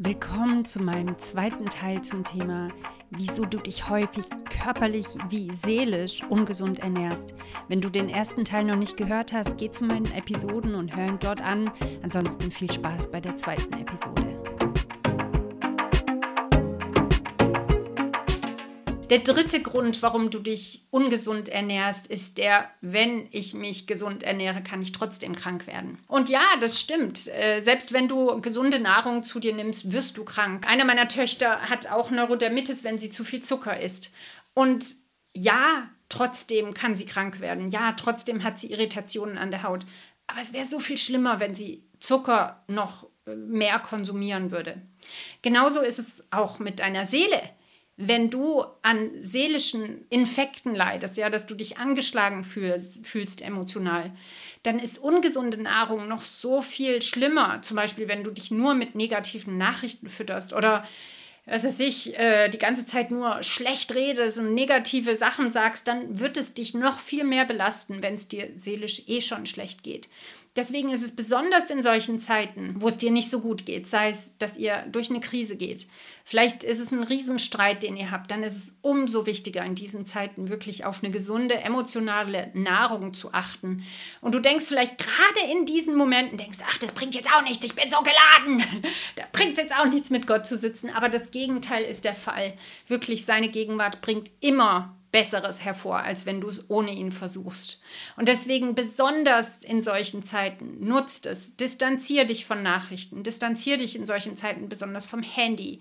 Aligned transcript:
Willkommen 0.00 0.64
zu 0.64 0.80
meinem 0.80 1.16
zweiten 1.16 1.70
Teil 1.70 2.02
zum 2.02 2.24
Thema, 2.24 2.68
wieso 3.10 3.44
du 3.44 3.58
dich 3.58 3.88
häufig 3.88 4.26
körperlich 4.48 5.08
wie 5.28 5.52
seelisch 5.52 6.22
ungesund 6.28 6.78
ernährst. 6.78 7.34
Wenn 7.66 7.80
du 7.80 7.90
den 7.90 8.08
ersten 8.08 8.44
Teil 8.44 8.62
noch 8.62 8.76
nicht 8.76 8.96
gehört 8.96 9.32
hast, 9.32 9.58
geh 9.58 9.72
zu 9.72 9.82
meinen 9.82 10.12
Episoden 10.12 10.76
und 10.76 10.94
hör 10.94 11.08
ihn 11.08 11.18
dort 11.18 11.42
an. 11.42 11.72
Ansonsten 12.04 12.52
viel 12.52 12.70
Spaß 12.70 13.10
bei 13.10 13.20
der 13.20 13.36
zweiten 13.36 13.72
Episode. 13.72 14.37
Der 19.10 19.20
dritte 19.20 19.62
Grund, 19.62 20.02
warum 20.02 20.28
du 20.28 20.38
dich 20.38 20.82
ungesund 20.90 21.48
ernährst, 21.48 22.06
ist 22.08 22.36
der, 22.36 22.70
wenn 22.82 23.26
ich 23.30 23.54
mich 23.54 23.86
gesund 23.86 24.22
ernähre, 24.22 24.62
kann 24.62 24.82
ich 24.82 24.92
trotzdem 24.92 25.34
krank 25.34 25.66
werden. 25.66 25.98
Und 26.08 26.28
ja, 26.28 26.42
das 26.60 26.78
stimmt. 26.78 27.26
Äh, 27.28 27.60
selbst 27.60 27.94
wenn 27.94 28.06
du 28.06 28.40
gesunde 28.42 28.80
Nahrung 28.80 29.24
zu 29.24 29.40
dir 29.40 29.54
nimmst, 29.54 29.92
wirst 29.92 30.18
du 30.18 30.24
krank. 30.24 30.66
Eine 30.68 30.84
meiner 30.84 31.08
Töchter 31.08 31.62
hat 31.62 31.86
auch 31.86 32.10
Neurodermitis, 32.10 32.84
wenn 32.84 32.98
sie 32.98 33.08
zu 33.08 33.24
viel 33.24 33.42
Zucker 33.42 33.80
isst. 33.80 34.12
Und 34.52 34.96
ja, 35.34 35.88
trotzdem 36.10 36.74
kann 36.74 36.94
sie 36.94 37.06
krank 37.06 37.40
werden. 37.40 37.70
Ja, 37.70 37.92
trotzdem 37.92 38.44
hat 38.44 38.58
sie 38.58 38.70
Irritationen 38.70 39.38
an 39.38 39.50
der 39.50 39.62
Haut. 39.62 39.86
Aber 40.26 40.40
es 40.42 40.52
wäre 40.52 40.66
so 40.66 40.80
viel 40.80 40.98
schlimmer, 40.98 41.40
wenn 41.40 41.54
sie 41.54 41.82
Zucker 41.98 42.62
noch 42.68 43.06
äh, 43.24 43.34
mehr 43.34 43.78
konsumieren 43.78 44.50
würde. 44.50 44.82
Genauso 45.40 45.80
ist 45.80 45.98
es 45.98 46.24
auch 46.30 46.58
mit 46.58 46.80
deiner 46.80 47.06
Seele 47.06 47.40
wenn 48.00 48.30
du 48.30 48.64
an 48.82 49.10
seelischen 49.20 50.06
Infekten 50.08 50.72
leidest, 50.72 51.16
ja, 51.16 51.30
dass 51.30 51.48
du 51.48 51.56
dich 51.56 51.78
angeschlagen 51.78 52.44
fühlst, 52.44 53.04
fühlst 53.04 53.42
emotional, 53.42 54.12
dann 54.62 54.78
ist 54.78 54.98
ungesunde 54.98 55.60
Nahrung 55.60 56.06
noch 56.06 56.24
so 56.24 56.62
viel 56.62 57.02
schlimmer. 57.02 57.60
Zum 57.62 57.76
Beispiel, 57.76 58.06
wenn 58.06 58.22
du 58.22 58.30
dich 58.30 58.52
nur 58.52 58.74
mit 58.74 58.94
negativen 58.94 59.58
Nachrichten 59.58 60.08
fütterst 60.08 60.52
oder 60.52 60.86
was 61.44 61.64
weiß 61.64 61.80
ich, 61.80 62.16
äh, 62.16 62.48
die 62.50 62.58
ganze 62.58 62.86
Zeit 62.86 63.10
nur 63.10 63.42
schlecht 63.42 63.92
redest 63.94 64.38
und 64.38 64.54
negative 64.54 65.16
Sachen 65.16 65.50
sagst, 65.50 65.88
dann 65.88 66.20
wird 66.20 66.36
es 66.36 66.54
dich 66.54 66.74
noch 66.74 67.00
viel 67.00 67.24
mehr 67.24 67.46
belasten, 67.46 68.02
wenn 68.02 68.14
es 68.14 68.28
dir 68.28 68.50
seelisch 68.54 69.08
eh 69.08 69.22
schon 69.22 69.44
schlecht 69.44 69.82
geht. 69.82 70.08
Deswegen 70.58 70.88
ist 70.88 71.04
es 71.04 71.14
besonders 71.14 71.70
in 71.70 71.84
solchen 71.84 72.18
Zeiten, 72.18 72.74
wo 72.78 72.88
es 72.88 72.98
dir 72.98 73.12
nicht 73.12 73.30
so 73.30 73.38
gut 73.38 73.64
geht, 73.64 73.86
sei 73.86 74.08
es, 74.08 74.32
dass 74.40 74.56
ihr 74.56 74.84
durch 74.90 75.08
eine 75.08 75.20
Krise 75.20 75.54
geht. 75.54 75.86
Vielleicht 76.24 76.64
ist 76.64 76.80
es 76.80 76.90
ein 76.90 77.04
Riesenstreit, 77.04 77.84
den 77.84 77.96
ihr 77.96 78.10
habt, 78.10 78.32
dann 78.32 78.42
ist 78.42 78.56
es 78.56 78.76
umso 78.82 79.24
wichtiger 79.24 79.64
in 79.64 79.76
diesen 79.76 80.04
Zeiten 80.04 80.48
wirklich 80.48 80.84
auf 80.84 81.00
eine 81.00 81.12
gesunde 81.12 81.54
emotionale 81.60 82.50
Nahrung 82.54 83.14
zu 83.14 83.32
achten. 83.32 83.84
Und 84.20 84.34
du 84.34 84.40
denkst 84.40 84.66
vielleicht 84.66 84.98
gerade 84.98 85.52
in 85.52 85.64
diesen 85.64 85.94
Momenten, 85.94 86.38
denkst, 86.38 86.58
ach, 86.66 86.78
das 86.78 86.90
bringt 86.90 87.14
jetzt 87.14 87.32
auch 87.32 87.42
nichts, 87.42 87.64
ich 87.64 87.76
bin 87.76 87.88
so 87.88 87.98
geladen. 87.98 88.60
da 89.14 89.22
bringt 89.30 89.58
jetzt 89.58 89.72
auch 89.78 89.86
nichts 89.86 90.10
mit 90.10 90.26
Gott 90.26 90.44
zu 90.44 90.56
sitzen. 90.56 90.90
Aber 90.90 91.08
das 91.08 91.30
Gegenteil 91.30 91.84
ist 91.84 92.04
der 92.04 92.16
Fall. 92.16 92.52
Wirklich, 92.88 93.24
seine 93.24 93.48
Gegenwart 93.48 94.00
bringt 94.00 94.32
immer 94.40 94.97
Besseres 95.10 95.64
hervor, 95.64 96.00
als 96.00 96.26
wenn 96.26 96.40
du 96.40 96.48
es 96.48 96.68
ohne 96.68 96.92
ihn 96.92 97.12
versuchst. 97.12 97.80
Und 98.16 98.28
deswegen 98.28 98.74
besonders 98.74 99.62
in 99.62 99.82
solchen 99.82 100.22
Zeiten 100.22 100.86
nutzt 100.86 101.26
es. 101.26 101.56
Distanzier 101.56 102.24
dich 102.24 102.44
von 102.44 102.62
Nachrichten, 102.62 103.22
distanzier 103.22 103.78
dich 103.78 103.96
in 103.96 104.06
solchen 104.06 104.36
Zeiten 104.36 104.68
besonders 104.68 105.06
vom 105.06 105.22
Handy. 105.22 105.80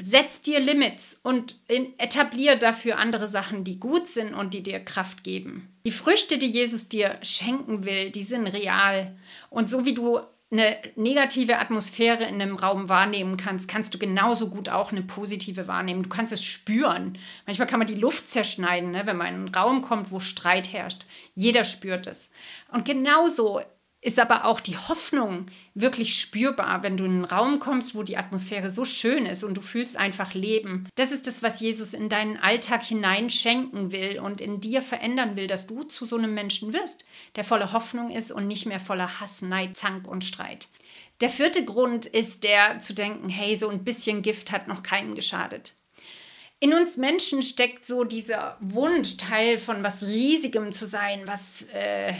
Setz 0.00 0.42
dir 0.42 0.60
Limits 0.60 1.18
und 1.22 1.56
etablier 1.66 2.56
dafür 2.56 2.98
andere 2.98 3.26
Sachen, 3.26 3.64
die 3.64 3.80
gut 3.80 4.06
sind 4.06 4.34
und 4.34 4.54
die 4.54 4.62
dir 4.62 4.80
Kraft 4.80 5.24
geben. 5.24 5.74
Die 5.84 5.90
Früchte, 5.90 6.38
die 6.38 6.46
Jesus 6.46 6.88
dir 6.88 7.18
schenken 7.22 7.84
will, 7.84 8.10
die 8.10 8.22
sind 8.22 8.46
real. 8.46 9.16
Und 9.50 9.68
so 9.68 9.84
wie 9.84 9.94
du 9.94 10.20
eine 10.50 10.78
negative 10.96 11.58
Atmosphäre 11.58 12.24
in 12.24 12.40
einem 12.40 12.56
Raum 12.56 12.88
wahrnehmen 12.88 13.36
kannst, 13.36 13.68
kannst 13.68 13.92
du 13.92 13.98
genauso 13.98 14.48
gut 14.48 14.70
auch 14.70 14.92
eine 14.92 15.02
positive 15.02 15.68
wahrnehmen. 15.68 16.02
Du 16.02 16.08
kannst 16.08 16.32
es 16.32 16.42
spüren. 16.42 17.18
Manchmal 17.44 17.68
kann 17.68 17.78
man 17.78 17.86
die 17.86 17.94
Luft 17.94 18.28
zerschneiden, 18.28 18.92
ne, 18.92 19.04
wenn 19.04 19.18
man 19.18 19.26
in 19.26 19.34
einen 19.34 19.54
Raum 19.54 19.82
kommt, 19.82 20.10
wo 20.10 20.20
Streit 20.20 20.72
herrscht. 20.72 21.04
Jeder 21.34 21.64
spürt 21.64 22.06
es. 22.06 22.30
Und 22.72 22.86
genauso 22.86 23.60
ist 24.08 24.18
aber 24.18 24.46
auch 24.46 24.60
die 24.60 24.78
Hoffnung 24.78 25.44
wirklich 25.74 26.18
spürbar, 26.18 26.82
wenn 26.82 26.96
du 26.96 27.04
in 27.04 27.10
einen 27.10 27.24
Raum 27.26 27.58
kommst, 27.58 27.94
wo 27.94 28.02
die 28.02 28.16
Atmosphäre 28.16 28.70
so 28.70 28.86
schön 28.86 29.26
ist 29.26 29.44
und 29.44 29.54
du 29.54 29.60
fühlst 29.60 29.98
einfach 29.98 30.32
Leben. 30.32 30.88
Das 30.94 31.12
ist 31.12 31.26
das, 31.26 31.42
was 31.42 31.60
Jesus 31.60 31.92
in 31.92 32.08
deinen 32.08 32.38
Alltag 32.38 32.82
hineinschenken 32.82 33.92
will 33.92 34.18
und 34.18 34.40
in 34.40 34.62
dir 34.62 34.80
verändern 34.80 35.36
will, 35.36 35.46
dass 35.46 35.66
du 35.66 35.82
zu 35.82 36.06
so 36.06 36.16
einem 36.16 36.32
Menschen 36.32 36.72
wirst, 36.72 37.04
der 37.36 37.44
voller 37.44 37.74
Hoffnung 37.74 38.10
ist 38.10 38.32
und 38.32 38.46
nicht 38.46 38.64
mehr 38.64 38.80
voller 38.80 39.20
Hass, 39.20 39.42
Neid, 39.42 39.76
Zank 39.76 40.08
und 40.08 40.24
Streit. 40.24 40.68
Der 41.20 41.28
vierte 41.28 41.66
Grund 41.66 42.06
ist 42.06 42.44
der 42.44 42.78
zu 42.78 42.94
denken, 42.94 43.28
hey, 43.28 43.56
so 43.56 43.68
ein 43.68 43.84
bisschen 43.84 44.22
Gift 44.22 44.52
hat 44.52 44.68
noch 44.68 44.82
keinem 44.82 45.14
geschadet. 45.14 45.74
In 46.60 46.72
uns 46.72 46.96
Menschen 46.96 47.42
steckt 47.42 47.84
so 47.84 48.04
dieser 48.04 48.56
Wunsch, 48.60 49.18
Teil 49.18 49.58
von 49.58 49.82
was 49.82 50.02
Riesigem 50.02 50.72
zu 50.72 50.86
sein, 50.86 51.24
was 51.26 51.66
äh, 51.74 52.14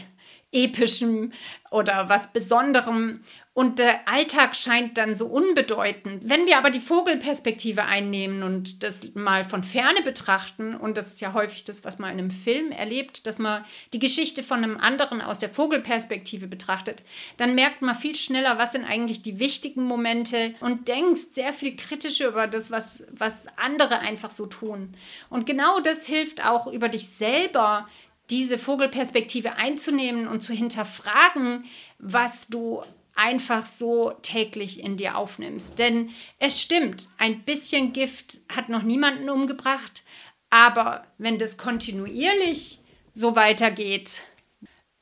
Epischem 0.53 1.33
oder 1.71 2.09
was 2.09 2.33
Besonderem. 2.33 3.21
Und 3.53 3.81
der 3.81 4.09
Alltag 4.09 4.55
scheint 4.55 4.99
dann 4.99 5.17
so 5.17 5.27
unbedeutend. 5.27 6.31
Wenn 6.31 6.47
wir 6.47 6.59
aber 6.59 6.71
die 6.71 6.79
Vogelperspektive 6.79 7.85
einnehmen 7.85 8.45
und 8.45 8.85
das 8.85 9.15
mal 9.15 9.43
von 9.43 9.65
ferne 9.65 10.01
betrachten, 10.03 10.77
und 10.77 10.97
das 10.97 11.09
ist 11.09 11.21
ja 11.21 11.33
häufig 11.33 11.65
das, 11.65 11.85
was 11.85 11.99
man 11.99 12.13
in 12.13 12.21
einem 12.21 12.31
Film 12.31 12.71
erlebt, 12.71 13.27
dass 13.27 13.41
man 13.41 13.65
die 13.93 13.99
Geschichte 13.99 14.45
von 14.45 14.63
einem 14.63 14.79
anderen 14.79 15.21
aus 15.21 15.41
der 15.41 15.49
Vogelperspektive 15.49 16.47
betrachtet, 16.47 17.03
dann 17.37 17.57
merkt 17.57 17.83
man 17.83 17.97
viel 17.97 18.15
schneller, 18.15 18.59
was 18.59 18.73
sind 18.73 18.85
eigentlich 18.85 19.23
die 19.23 19.41
wichtigen 19.41 19.83
Momente 19.83 20.55
und 20.61 20.87
denkst 20.87 21.33
sehr 21.33 21.53
viel 21.53 21.75
kritischer 21.75 22.29
über 22.29 22.47
das, 22.47 22.71
was, 22.71 23.03
was 23.11 23.47
andere 23.57 23.99
einfach 23.99 24.31
so 24.31 24.47
tun. 24.47 24.95
Und 25.31 25.47
genau 25.47 25.81
das 25.81 26.07
hilft 26.07 26.47
auch 26.47 26.69
über 26.69 26.89
dich 26.89 27.09
selber 27.09 27.89
diese 28.31 28.59
Vogelperspektive 28.59 29.57
einzunehmen 29.57 30.29
und 30.29 30.43
zu 30.43 30.53
hinterfragen, 30.53 31.65
was 31.99 32.49
du 32.49 32.83
einfach 33.15 33.67
so 33.67 34.13
täglich 34.23 34.83
in 34.83 34.97
dir 34.97 35.17
aufnimmst. 35.17 35.79
Denn 35.79 36.11
es 36.39 36.61
stimmt, 36.61 37.09
ein 37.19 37.43
bisschen 37.43 37.93
Gift 37.93 38.39
hat 38.49 38.69
noch 38.69 38.83
niemanden 38.83 39.29
umgebracht, 39.29 40.05
aber 40.51 41.07
wenn 41.19 41.39
das 41.39 41.57
kontinuierlich 41.57 42.79
so 43.15 43.35
weitergeht, 43.35 44.23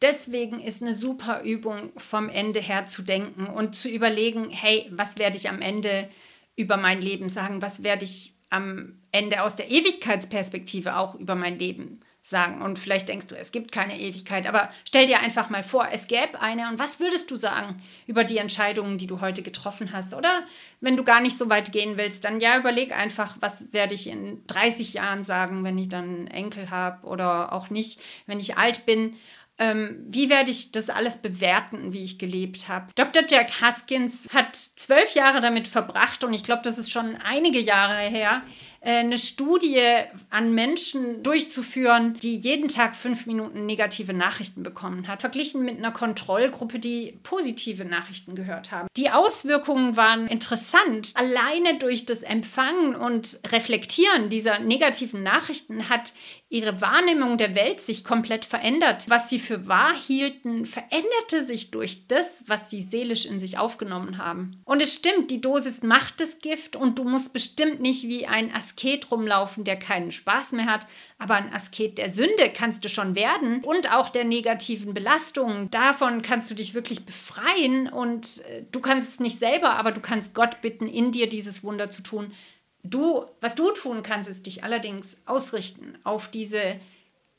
deswegen 0.01 0.61
ist 0.61 0.83
eine 0.83 0.95
super 0.95 1.43
Übung 1.43 1.93
vom 1.97 2.31
Ende 2.31 2.61
her 2.61 2.87
zu 2.87 3.03
denken 3.03 3.47
und 3.47 3.77
zu 3.77 3.89
überlegen, 3.89 4.51
hey, 4.51 4.87
was 4.91 5.19
werde 5.19 5.37
ich 5.37 5.51
am 5.51 5.61
Ende 5.61 6.09
über 6.57 6.79
mein 6.79 7.03
Leben 7.03 7.29
sagen? 7.29 7.61
Was 7.61 7.83
werde 7.83 8.07
ich 8.07 8.33
am 8.49 8.99
Ende 9.13 9.43
aus 9.43 9.57
der 9.57 9.71
Ewigkeitsperspektive 9.71 10.97
auch 10.97 11.15
über 11.17 11.35
mein 11.35 11.59
Leben 11.59 12.01
sagen. 12.29 12.61
Und 12.61 12.79
vielleicht 12.79 13.09
denkst 13.09 13.29
du, 13.29 13.37
es 13.37 13.53
gibt 13.53 13.71
keine 13.71 13.99
Ewigkeit, 13.99 14.47
aber 14.47 14.71
stell 14.87 15.07
dir 15.07 15.21
einfach 15.21 15.49
mal 15.49 15.63
vor, 15.63 15.89
es 15.93 16.09
gäbe 16.09 16.41
eine. 16.41 16.69
Und 16.69 16.79
was 16.79 16.99
würdest 16.99 17.31
du 17.31 17.37
sagen 17.37 17.81
über 18.07 18.25
die 18.25 18.39
Entscheidungen, 18.39 18.99
die 18.99 19.07
du 19.07 19.21
heute 19.21 19.43
getroffen 19.43 19.93
hast? 19.93 20.13
Oder 20.13 20.43
wenn 20.81 20.97
du 20.97 21.05
gar 21.05 21.21
nicht 21.21 21.39
so 21.39 21.49
weit 21.49 21.71
gehen 21.73 21.97
willst, 21.97 22.25
dann 22.25 22.41
ja, 22.41 22.59
überleg 22.59 22.93
einfach, 22.93 23.37
was 23.41 23.73
werde 23.73 23.95
ich 23.95 24.09
in 24.09 24.45
30 24.49 24.95
Jahren 24.95 25.23
sagen, 25.23 25.63
wenn 25.63 25.79
ich 25.79 25.89
dann 25.89 26.27
Enkel 26.27 26.71
habe 26.71 27.07
oder 27.07 27.53
auch 27.53 27.71
nicht, 27.71 28.01
wenn 28.27 28.41
ich 28.41 28.57
alt 28.57 28.87
bin. 28.87 29.17
Ähm, 29.59 30.05
wie 30.09 30.29
werde 30.29 30.51
ich 30.51 30.73
das 30.73 30.91
alles 30.91 31.17
bewerten, 31.17 31.95
wie 31.95 32.05
ich 32.05 32.19
gelebt 32.19 32.69
habe? 32.69 32.89
Dr. 32.95 33.23
Jack 33.27 33.63
Huskins 33.63 34.29
hat 34.35 34.55
zwölf 34.55 35.15
Jahre 35.15 35.41
damit 35.41 35.67
verbracht 35.67 36.25
und 36.25 36.35
ich 36.35 36.43
glaube, 36.43 36.61
das 36.63 36.77
ist 36.77 36.93
schon 36.93 37.17
einige 37.17 37.59
Jahre 37.59 37.97
her, 38.01 38.43
eine 38.87 39.19
Studie 39.19 39.83
an 40.31 40.53
Menschen 40.53 41.25
durchzuführen, 41.25 42.15
die 42.23 42.37
jeden 42.37 42.69
Tag 42.69 42.95
fünf 42.95 43.27
Minuten 43.27 43.67
negative 43.67 44.13
Nachrichten 44.13 44.63
bekommen 44.63 45.09
hat, 45.09 45.23
verglichen 45.23 45.65
mit 45.65 45.79
einer 45.79 45.91
Kontrollgruppe, 45.91 46.79
die 46.79 47.19
positive 47.25 47.85
Nachrichten 47.85 48.37
gehört 48.37 48.71
haben. 48.71 48.87
Die 48.97 49.11
Auswirkungen 49.11 49.97
waren 49.97 50.29
interessant. 50.29 51.11
Alleine 51.15 51.79
durch 51.79 52.07
das 52.07 52.23
Empfangen 52.23 52.95
und 52.95 53.41
Reflektieren 53.49 54.29
dieser 54.29 54.61
negativen 54.61 55.25
Nachrichten 55.25 55.89
hat 55.89 56.13
ihre 56.49 56.81
Wahrnehmung 56.81 57.39
der 57.39 57.57
Welt 57.57 57.81
sich 57.81 58.05
komplett 58.05 58.45
verändert. 58.45 59.07
Was 59.09 59.29
sie 59.29 59.41
für 59.41 59.67
wahr 59.67 59.97
hielten, 59.97 60.65
veränderte 60.65 61.45
sich 61.45 61.73
durch 61.73 62.07
das, 62.07 62.45
was 62.47 62.71
sie 62.71 62.83
seelisch 62.83 63.27
in 63.27 63.41
sich 63.41 63.59
aufgenommen 63.59 64.19
haben. 64.19 64.63
Und 64.65 64.81
es 64.81 64.95
stimmt, 64.95 65.33
die 65.33 65.41
Dosis 65.41 65.83
macht 65.83 66.21
das 66.21 66.39
Gift 66.39 66.77
und 66.77 67.01
du 67.01 67.05
musst 67.05 67.33
bestimmt 67.33 67.81
nicht 67.81 68.05
wie 68.05 68.29
ein 68.29 68.55
Asket 68.55 68.76
rumlaufen, 69.11 69.65
der 69.65 69.79
keinen 69.79 70.13
Spaß 70.13 70.53
mehr 70.53 70.67
hat, 70.67 70.87
aber 71.19 71.35
ein 71.35 71.53
Asket 71.53 71.99
der 71.99 72.09
Sünde 72.09 72.51
kannst 72.53 72.85
du 72.85 72.89
schon 72.89 73.17
werden. 73.17 73.63
Und 73.63 73.93
auch 73.93 74.11
der 74.11 74.25
negativen 74.25 74.95
Belastungen. 74.95 75.71
Davon 75.71 76.23
kannst 76.23 76.51
du 76.51 76.55
dich 76.55 76.75
wirklich 76.75 77.07
befreien. 77.07 77.89
Und 77.89 78.45
äh, 78.49 78.65
du 78.71 78.81
kannst 78.81 79.09
es 79.09 79.21
nicht 79.21 79.39
selber, 79.39 79.77
aber 79.77 79.93
du 79.93 80.01
kannst 80.01 80.35
Gott 80.35 80.61
bitten, 80.61 80.89
in 80.89 81.13
dir 81.13 81.29
dieses 81.29 81.65
Wunder 81.65 81.91
zu 81.91 82.03
tun, 82.03 82.33
Du, 82.91 83.25
was 83.41 83.55
du 83.55 83.73
tun 83.73 84.03
kannst, 84.03 84.29
ist 84.29 84.47
dich 84.47 84.63
allerdings 84.63 85.17
ausrichten 85.27 85.99
auf 86.05 86.29
diese 86.29 86.79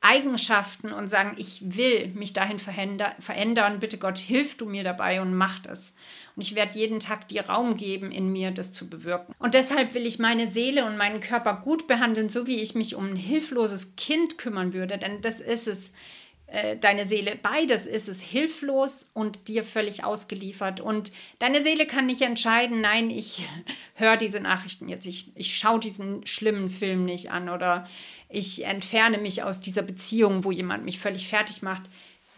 Eigenschaften 0.02 0.92
und 0.94 1.08
sagen, 1.08 1.34
ich 1.38 1.62
will 1.64 2.10
mich 2.10 2.32
dahin 2.34 2.60
verändern. 2.60 3.80
Bitte 3.80 3.98
Gott, 3.98 4.20
hilf 4.20 4.56
du 4.56 4.66
mir 4.66 4.84
dabei 4.84 5.22
und 5.22 5.34
mach 5.34 5.60
das. 5.60 5.94
Und 6.36 6.44
ich 6.44 6.54
werde 6.54 6.78
jeden 6.78 7.00
Tag 7.00 7.28
dir 7.28 7.50
Raum 7.50 7.76
geben, 7.76 8.12
in 8.12 8.32
mir 8.32 8.52
das 8.52 8.72
zu 8.72 8.90
bewirken. 8.90 9.34
Und 9.40 9.56
deshalb 9.56 9.96
will 9.96 10.06
ich 10.06 10.20
meine 10.20 10.46
Seele 10.46 10.86
und 10.86 10.98
meinen 10.98 11.20
Körper 11.20 11.56
gut 11.56 11.88
behandeln, 11.88 12.30
so 12.30 12.46
wie 12.46 12.62
ich 12.62 12.76
mich 12.76 12.96
um 12.96 13.08
ein 13.08 13.16
hilfloses 13.16 13.96
Kind 13.96 14.38
kümmern 14.38 14.72
würde. 14.74 15.00
Denn 15.00 15.22
das 15.22 15.40
ist 15.40 15.68
es 15.68 15.94
äh, 16.48 16.78
deine 16.78 17.06
Seele. 17.06 17.38
Beides 17.42 17.86
ist 17.86 18.08
es 18.08 18.22
hilflos 18.22 19.06
und 19.14 19.50
dir 19.50 19.64
völlig 19.64 20.06
ausgeliefert. 20.06 20.80
Und 20.80 21.12
deine 21.40 21.62
Seele 21.62 21.86
kann 21.86 22.06
nicht 22.06 22.22
entscheiden, 22.22 22.80
nein, 22.80 23.10
ich 23.10 23.46
höre 23.96 24.16
diese 24.16 24.40
Nachrichten 24.40 24.88
jetzt, 24.88 25.06
ich, 25.06 25.32
ich 25.36 25.58
schaue 25.58 25.80
diesen 25.80 26.26
schlimmen 26.26 26.70
Film 26.70 27.04
nicht 27.04 27.32
an 27.32 27.50
oder 27.50 27.88
ich 28.30 28.66
entferne 28.66 29.18
mich 29.18 29.44
aus 29.44 29.60
dieser 29.60 29.82
Beziehung, 29.82 30.46
wo 30.46 30.52
jemand 30.52 30.86
mich 30.86 31.00
völlig 31.00 31.28
fertig 31.28 31.62
macht. 31.64 31.84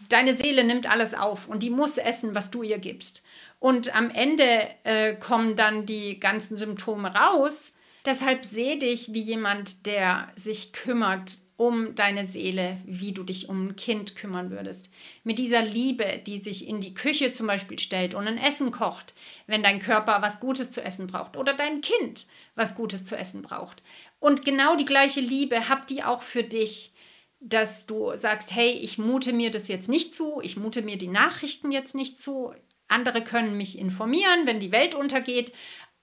Deine 0.08 0.34
Seele 0.34 0.64
nimmt 0.64 0.90
alles 0.90 1.14
auf 1.14 1.48
und 1.48 1.62
die 1.62 1.70
muss 1.70 1.96
essen, 1.96 2.34
was 2.34 2.50
du 2.50 2.64
ihr 2.64 2.78
gibst. 2.78 3.24
Und 3.60 3.94
am 3.94 4.10
Ende 4.10 4.68
äh, 4.82 5.14
kommen 5.14 5.54
dann 5.54 5.86
die 5.86 6.18
ganzen 6.18 6.56
Symptome 6.56 7.14
raus. 7.14 7.74
Deshalb 8.06 8.44
sehe 8.44 8.78
dich 8.78 9.12
wie 9.12 9.20
jemand, 9.20 9.86
der 9.86 10.32
sich 10.34 10.72
kümmert 10.72 11.38
um 11.60 11.94
deine 11.94 12.24
Seele, 12.24 12.78
wie 12.86 13.12
du 13.12 13.22
dich 13.22 13.50
um 13.50 13.66
ein 13.66 13.76
Kind 13.76 14.16
kümmern 14.16 14.50
würdest. 14.50 14.88
Mit 15.24 15.38
dieser 15.38 15.60
Liebe, 15.60 16.18
die 16.26 16.38
sich 16.38 16.66
in 16.66 16.80
die 16.80 16.94
Küche 16.94 17.32
zum 17.32 17.46
Beispiel 17.46 17.78
stellt 17.78 18.14
und 18.14 18.26
ein 18.26 18.38
Essen 18.38 18.70
kocht, 18.70 19.12
wenn 19.46 19.62
dein 19.62 19.78
Körper 19.78 20.22
was 20.22 20.40
Gutes 20.40 20.70
zu 20.70 20.82
essen 20.82 21.06
braucht 21.06 21.36
oder 21.36 21.52
dein 21.52 21.82
Kind 21.82 22.26
was 22.54 22.76
Gutes 22.76 23.04
zu 23.04 23.14
essen 23.14 23.42
braucht. 23.42 23.82
Und 24.20 24.46
genau 24.46 24.74
die 24.74 24.86
gleiche 24.86 25.20
Liebe 25.20 25.68
habt 25.68 25.90
ihr 25.90 26.08
auch 26.08 26.22
für 26.22 26.42
dich, 26.42 26.94
dass 27.40 27.84
du 27.84 28.16
sagst, 28.16 28.54
hey, 28.54 28.70
ich 28.70 28.96
mute 28.96 29.34
mir 29.34 29.50
das 29.50 29.68
jetzt 29.68 29.90
nicht 29.90 30.14
zu, 30.14 30.40
ich 30.42 30.56
mute 30.56 30.80
mir 30.80 30.96
die 30.96 31.08
Nachrichten 31.08 31.72
jetzt 31.72 31.94
nicht 31.94 32.22
zu. 32.22 32.54
Andere 32.88 33.22
können 33.22 33.58
mich 33.58 33.78
informieren, 33.78 34.46
wenn 34.46 34.60
die 34.60 34.72
Welt 34.72 34.94
untergeht, 34.94 35.52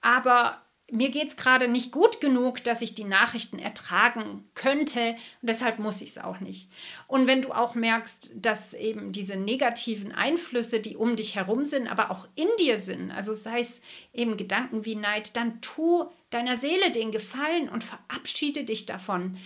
aber 0.02 0.62
mir 0.90 1.10
geht 1.10 1.30
es 1.30 1.36
gerade 1.36 1.68
nicht 1.68 1.92
gut 1.92 2.22
genug, 2.22 2.64
dass 2.64 2.82
ich 2.82 2.96
die 2.96 3.04
Nachrichten 3.04 3.60
ertragen 3.60 4.50
könnte 4.54 5.16
deshalb 5.42 5.80
muss 5.80 6.02
ich 6.02 6.12
es 6.12 6.18
auch 6.18 6.40
nicht. 6.40 6.70
Und 7.08 7.28
wenn 7.28 7.42
du 7.42 7.52
auch 7.52 7.76
merkst, 7.76 8.32
dass 8.36 8.74
eben 8.74 9.12
diese 9.12 9.36
negativen 9.36 10.12
Einflüsse, 10.12 10.80
die 10.80 10.96
um 10.96 11.16
dich 11.16 11.36
herum 11.36 11.66
sind, 11.66 11.88
aber 11.88 12.12
auch 12.12 12.28
in 12.36 12.48
dir 12.60 12.78
sind, 12.78 13.12
also 13.12 13.34
sei 13.34 13.60
es 13.60 13.82
eben 14.14 14.38
Gedanken 14.38 14.86
wie 14.86 14.96
Neid, 14.96 15.36
dann 15.36 15.62
tu 15.62 16.06
deiner 16.30 16.58
Seele 16.58 16.92
den 16.92 17.12
Gefallen 17.12 17.70
und 17.70 17.84
verabschiede 17.84 18.64
dich 18.64 18.86
davon 18.86 19.38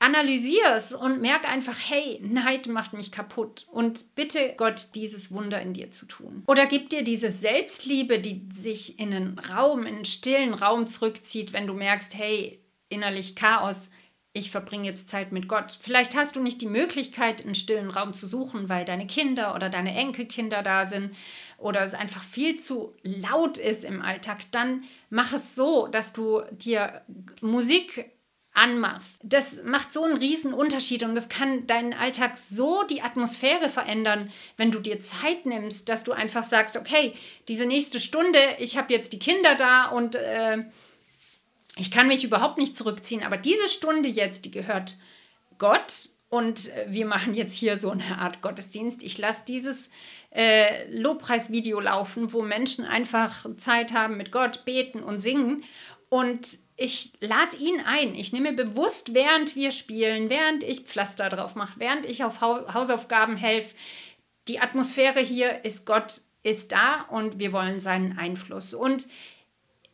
analysiere 0.00 0.72
es 0.76 0.92
und 0.92 1.20
merke 1.20 1.46
einfach, 1.46 1.76
hey, 1.78 2.18
Neid 2.22 2.66
macht 2.66 2.94
mich 2.94 3.12
kaputt 3.12 3.66
und 3.70 4.16
bitte 4.16 4.54
Gott, 4.56 4.88
dieses 4.94 5.30
Wunder 5.30 5.60
in 5.60 5.74
dir 5.74 5.90
zu 5.90 6.06
tun. 6.06 6.42
Oder 6.46 6.66
gib 6.66 6.88
dir 6.88 7.04
diese 7.04 7.30
Selbstliebe, 7.30 8.18
die 8.18 8.48
sich 8.52 8.98
in 8.98 9.14
einen 9.14 9.38
Raum, 9.38 9.80
in 9.80 9.96
einen 9.96 10.04
stillen 10.06 10.54
Raum 10.54 10.86
zurückzieht, 10.86 11.52
wenn 11.52 11.66
du 11.66 11.74
merkst, 11.74 12.14
hey, 12.16 12.60
innerlich 12.88 13.36
Chaos, 13.36 13.90
ich 14.32 14.50
verbringe 14.50 14.86
jetzt 14.86 15.08
Zeit 15.08 15.32
mit 15.32 15.48
Gott. 15.48 15.76
Vielleicht 15.80 16.16
hast 16.16 16.34
du 16.34 16.40
nicht 16.40 16.62
die 16.62 16.66
Möglichkeit, 16.66 17.44
einen 17.44 17.54
stillen 17.54 17.90
Raum 17.90 18.14
zu 18.14 18.26
suchen, 18.26 18.68
weil 18.68 18.84
deine 18.84 19.06
Kinder 19.06 19.54
oder 19.54 19.68
deine 19.68 19.94
Enkelkinder 19.94 20.62
da 20.62 20.86
sind 20.86 21.14
oder 21.58 21.82
es 21.82 21.94
einfach 21.94 22.22
viel 22.22 22.58
zu 22.58 22.94
laut 23.02 23.58
ist 23.58 23.84
im 23.84 24.00
Alltag. 24.00 24.50
Dann 24.52 24.84
mach 25.10 25.32
es 25.32 25.54
so, 25.56 25.88
dass 25.88 26.12
du 26.12 26.42
dir 26.52 27.02
Musik 27.40 28.12
anmachst. 28.60 29.20
Das 29.22 29.62
macht 29.64 29.92
so 29.92 30.04
einen 30.04 30.18
riesen 30.18 30.52
Unterschied 30.52 31.02
und 31.02 31.14
das 31.14 31.30
kann 31.30 31.66
deinen 31.66 31.94
Alltag 31.94 32.36
so 32.36 32.82
die 32.84 33.00
Atmosphäre 33.00 33.70
verändern, 33.70 34.30
wenn 34.58 34.70
du 34.70 34.80
dir 34.80 35.00
Zeit 35.00 35.46
nimmst, 35.46 35.88
dass 35.88 36.04
du 36.04 36.12
einfach 36.12 36.44
sagst, 36.44 36.76
okay, 36.76 37.14
diese 37.48 37.64
nächste 37.64 38.00
Stunde, 38.00 38.38
ich 38.58 38.76
habe 38.76 38.92
jetzt 38.92 39.14
die 39.14 39.18
Kinder 39.18 39.54
da 39.54 39.86
und 39.86 40.14
äh, 40.14 40.58
ich 41.76 41.90
kann 41.90 42.08
mich 42.08 42.22
überhaupt 42.22 42.58
nicht 42.58 42.76
zurückziehen, 42.76 43.22
aber 43.22 43.38
diese 43.38 43.68
Stunde 43.68 44.10
jetzt, 44.10 44.44
die 44.44 44.50
gehört 44.50 44.98
Gott 45.56 46.10
und 46.28 46.70
wir 46.86 47.06
machen 47.06 47.32
jetzt 47.32 47.54
hier 47.54 47.78
so 47.78 47.90
eine 47.90 48.18
Art 48.18 48.42
Gottesdienst. 48.42 49.02
Ich 49.02 49.16
lasse 49.16 49.42
dieses 49.48 49.88
äh, 50.30 50.86
Lobpreisvideo 50.90 51.80
laufen, 51.80 52.32
wo 52.32 52.42
Menschen 52.42 52.84
einfach 52.84 53.46
Zeit 53.56 53.94
haben 53.94 54.18
mit 54.18 54.30
Gott, 54.30 54.64
beten 54.64 55.02
und 55.02 55.20
singen 55.20 55.64
und 56.10 56.58
ich 56.80 57.12
lade 57.20 57.56
ihn 57.58 57.80
ein. 57.84 58.14
Ich 58.14 58.32
nehme 58.32 58.54
bewusst, 58.54 59.12
während 59.12 59.54
wir 59.54 59.70
spielen, 59.70 60.30
während 60.30 60.64
ich 60.64 60.80
Pflaster 60.80 61.28
drauf 61.28 61.54
mache, 61.54 61.78
während 61.78 62.06
ich 62.06 62.24
auf 62.24 62.40
Hausaufgaben 62.40 63.36
helfe, 63.36 63.74
die 64.48 64.60
Atmosphäre 64.60 65.20
hier 65.20 65.62
ist 65.64 65.84
Gott 65.84 66.22
ist 66.42 66.72
da 66.72 67.02
und 67.10 67.38
wir 67.38 67.52
wollen 67.52 67.80
seinen 67.80 68.18
Einfluss. 68.18 68.72
Und 68.72 69.08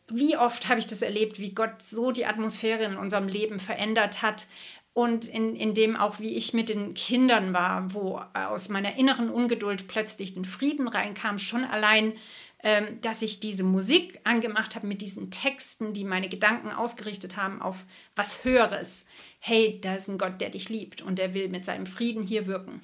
wie 0.07 0.37
oft 0.37 0.69
habe 0.69 0.79
ich 0.79 0.87
das 0.87 1.01
erlebt, 1.01 1.39
wie 1.39 1.53
Gott 1.53 1.81
so 1.81 2.11
die 2.11 2.25
Atmosphäre 2.25 2.85
in 2.85 2.95
unserem 2.95 3.27
Leben 3.27 3.59
verändert 3.59 4.21
hat 4.21 4.47
und 4.93 5.27
in, 5.27 5.57
in 5.57 5.73
dem 5.73 5.97
auch, 5.97 6.19
wie 6.19 6.37
ich 6.37 6.53
mit 6.53 6.69
den 6.69 6.93
Kindern 6.93 7.53
war, 7.53 7.93
wo 7.93 8.21
aus 8.33 8.69
meiner 8.69 8.95
inneren 8.95 9.29
Ungeduld 9.29 9.89
plötzlich 9.89 10.37
ein 10.37 10.45
Frieden 10.45 10.87
reinkam, 10.87 11.37
schon 11.37 11.65
allein 11.65 12.13
ähm, 12.63 12.99
dass 13.01 13.21
ich 13.21 13.39
diese 13.39 13.63
Musik 13.63 14.19
angemacht 14.23 14.75
habe 14.75 14.87
mit 14.87 15.01
diesen 15.01 15.29
Texten, 15.31 15.93
die 15.93 16.03
meine 16.03 16.29
Gedanken 16.29 16.71
ausgerichtet 16.71 17.37
haben 17.37 17.61
auf 17.61 17.85
was 18.15 18.43
Höheres. 18.43 19.05
Hey, 19.39 19.79
da 19.81 19.95
ist 19.95 20.07
ein 20.07 20.17
Gott, 20.17 20.41
der 20.41 20.49
dich 20.49 20.69
liebt 20.69 21.01
und 21.01 21.19
der 21.19 21.33
will 21.33 21.49
mit 21.49 21.65
seinem 21.65 21.85
Frieden 21.85 22.23
hier 22.23 22.47
wirken. 22.47 22.81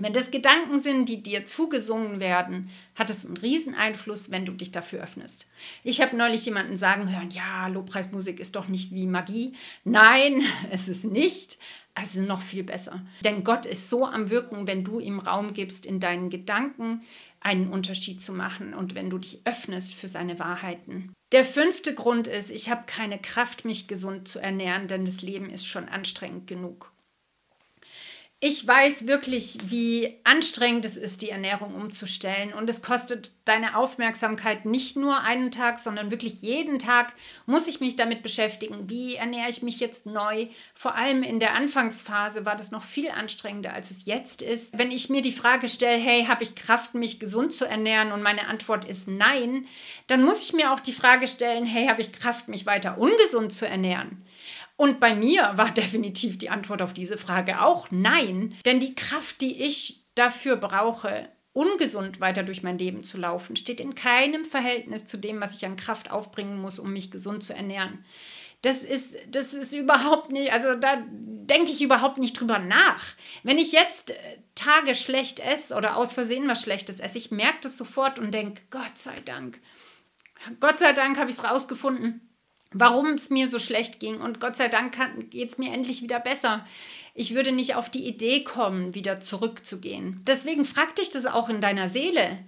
Wenn 0.00 0.12
das 0.12 0.32
Gedanken 0.32 0.80
sind, 0.80 1.08
die 1.08 1.22
dir 1.22 1.46
zugesungen 1.46 2.18
werden, 2.18 2.68
hat 2.96 3.10
es 3.10 3.24
einen 3.24 3.36
riesen 3.36 3.76
Einfluss, 3.76 4.32
wenn 4.32 4.44
du 4.44 4.50
dich 4.52 4.72
dafür 4.72 5.00
öffnest. 5.00 5.46
Ich 5.84 6.00
habe 6.00 6.16
neulich 6.16 6.44
jemanden 6.46 6.76
sagen 6.76 7.14
hören, 7.14 7.30
ja, 7.30 7.68
Lobpreismusik 7.68 8.40
ist 8.40 8.56
doch 8.56 8.66
nicht 8.66 8.92
wie 8.92 9.06
Magie. 9.06 9.52
Nein, 9.84 10.42
es 10.70 10.88
ist 10.88 11.04
nicht. 11.04 11.58
Es 11.94 12.16
ist 12.16 12.26
noch 12.26 12.42
viel 12.42 12.64
besser. 12.64 13.02
Denn 13.24 13.44
Gott 13.44 13.66
ist 13.66 13.88
so 13.88 14.04
am 14.04 14.28
Wirken, 14.28 14.66
wenn 14.66 14.82
du 14.82 14.98
ihm 14.98 15.20
Raum 15.20 15.52
gibst 15.52 15.86
in 15.86 16.00
deinen 16.00 16.28
Gedanken, 16.28 17.02
einen 17.40 17.68
Unterschied 17.68 18.20
zu 18.22 18.32
machen 18.32 18.74
und 18.74 18.94
wenn 18.94 19.10
du 19.10 19.18
dich 19.18 19.40
öffnest 19.44 19.94
für 19.94 20.08
seine 20.08 20.38
Wahrheiten. 20.38 21.12
Der 21.32 21.44
fünfte 21.44 21.94
Grund 21.94 22.26
ist, 22.26 22.50
ich 22.50 22.70
habe 22.70 22.84
keine 22.86 23.18
Kraft, 23.18 23.64
mich 23.64 23.86
gesund 23.86 24.28
zu 24.28 24.40
ernähren, 24.40 24.88
denn 24.88 25.04
das 25.04 25.22
Leben 25.22 25.50
ist 25.50 25.66
schon 25.66 25.88
anstrengend 25.88 26.46
genug. 26.46 26.93
Ich 28.46 28.68
weiß 28.68 29.06
wirklich, 29.06 29.56
wie 29.70 30.16
anstrengend 30.22 30.84
es 30.84 30.98
ist, 30.98 31.22
die 31.22 31.30
Ernährung 31.30 31.74
umzustellen. 31.74 32.52
Und 32.52 32.68
es 32.68 32.82
kostet 32.82 33.30
deine 33.46 33.74
Aufmerksamkeit 33.74 34.66
nicht 34.66 34.98
nur 34.98 35.20
einen 35.20 35.50
Tag, 35.50 35.78
sondern 35.78 36.10
wirklich 36.10 36.42
jeden 36.42 36.78
Tag 36.78 37.14
muss 37.46 37.68
ich 37.68 37.80
mich 37.80 37.96
damit 37.96 38.22
beschäftigen. 38.22 38.90
Wie 38.90 39.14
ernähre 39.14 39.48
ich 39.48 39.62
mich 39.62 39.80
jetzt 39.80 40.04
neu? 40.04 40.48
Vor 40.74 40.94
allem 40.94 41.22
in 41.22 41.40
der 41.40 41.54
Anfangsphase 41.54 42.44
war 42.44 42.54
das 42.54 42.70
noch 42.70 42.82
viel 42.82 43.10
anstrengender, 43.10 43.72
als 43.72 43.90
es 43.90 44.04
jetzt 44.04 44.42
ist. 44.42 44.76
Wenn 44.76 44.90
ich 44.90 45.08
mir 45.08 45.22
die 45.22 45.32
Frage 45.32 45.66
stelle, 45.66 45.98
hey, 45.98 46.26
habe 46.26 46.42
ich 46.42 46.54
Kraft, 46.54 46.92
mich 46.92 47.18
gesund 47.18 47.54
zu 47.54 47.64
ernähren? 47.64 48.12
Und 48.12 48.20
meine 48.20 48.46
Antwort 48.48 48.84
ist 48.84 49.08
nein, 49.08 49.66
dann 50.06 50.22
muss 50.22 50.42
ich 50.42 50.52
mir 50.52 50.70
auch 50.70 50.80
die 50.80 50.92
Frage 50.92 51.28
stellen, 51.28 51.64
hey, 51.64 51.86
habe 51.86 52.02
ich 52.02 52.12
Kraft, 52.12 52.48
mich 52.48 52.66
weiter 52.66 52.98
ungesund 52.98 53.54
zu 53.54 53.66
ernähren? 53.66 54.22
Und 54.76 55.00
bei 55.00 55.14
mir 55.14 55.52
war 55.56 55.70
definitiv 55.74 56.38
die 56.38 56.50
Antwort 56.50 56.82
auf 56.82 56.94
diese 56.94 57.18
Frage 57.18 57.62
auch 57.62 57.88
nein, 57.90 58.54
denn 58.64 58.80
die 58.80 58.94
Kraft, 58.94 59.40
die 59.40 59.62
ich 59.62 60.04
dafür 60.14 60.56
brauche, 60.56 61.28
ungesund 61.52 62.20
weiter 62.20 62.42
durch 62.42 62.62
mein 62.62 62.78
Leben 62.78 63.04
zu 63.04 63.16
laufen, 63.16 63.56
steht 63.56 63.80
in 63.80 63.94
keinem 63.94 64.44
Verhältnis 64.44 65.06
zu 65.06 65.16
dem, 65.16 65.40
was 65.40 65.56
ich 65.56 65.64
an 65.64 65.76
Kraft 65.76 66.10
aufbringen 66.10 66.60
muss, 66.60 66.78
um 66.78 66.92
mich 66.92 67.10
gesund 67.10 67.44
zu 67.44 67.54
ernähren. 67.54 68.04
Das 68.62 68.82
ist, 68.82 69.14
das 69.28 69.52
ist 69.52 69.74
überhaupt 69.74 70.32
nicht, 70.32 70.52
also 70.52 70.74
da 70.74 71.04
denke 71.10 71.70
ich 71.70 71.82
überhaupt 71.82 72.18
nicht 72.18 72.40
drüber 72.40 72.58
nach. 72.58 73.04
Wenn 73.42 73.58
ich 73.58 73.72
jetzt 73.72 74.10
äh, 74.10 74.14
Tage 74.54 74.94
schlecht 74.94 75.38
esse 75.40 75.74
oder 75.74 75.96
aus 75.96 76.14
Versehen 76.14 76.48
was 76.48 76.62
Schlechtes 76.62 76.98
esse, 76.98 77.18
ich 77.18 77.30
merke 77.30 77.58
das 77.62 77.76
sofort 77.76 78.18
und 78.18 78.32
denke, 78.32 78.62
Gott 78.70 78.96
sei 78.96 79.14
Dank. 79.26 79.60
Gott 80.60 80.78
sei 80.78 80.92
Dank 80.92 81.18
habe 81.18 81.30
ich 81.30 81.36
es 81.36 81.44
rausgefunden 81.44 82.33
warum 82.74 83.12
es 83.12 83.30
mir 83.30 83.48
so 83.48 83.58
schlecht 83.58 84.00
ging. 84.00 84.20
Und 84.20 84.40
Gott 84.40 84.56
sei 84.56 84.68
Dank 84.68 84.96
geht 85.30 85.50
es 85.50 85.58
mir 85.58 85.72
endlich 85.72 86.02
wieder 86.02 86.20
besser. 86.20 86.66
Ich 87.14 87.34
würde 87.34 87.52
nicht 87.52 87.76
auf 87.76 87.88
die 87.88 88.06
Idee 88.06 88.44
kommen, 88.44 88.94
wieder 88.94 89.20
zurückzugehen. 89.20 90.20
Deswegen 90.26 90.64
frag 90.64 90.94
dich 90.96 91.10
das 91.10 91.26
auch 91.26 91.48
in 91.48 91.60
deiner 91.60 91.88
Seele. 91.88 92.38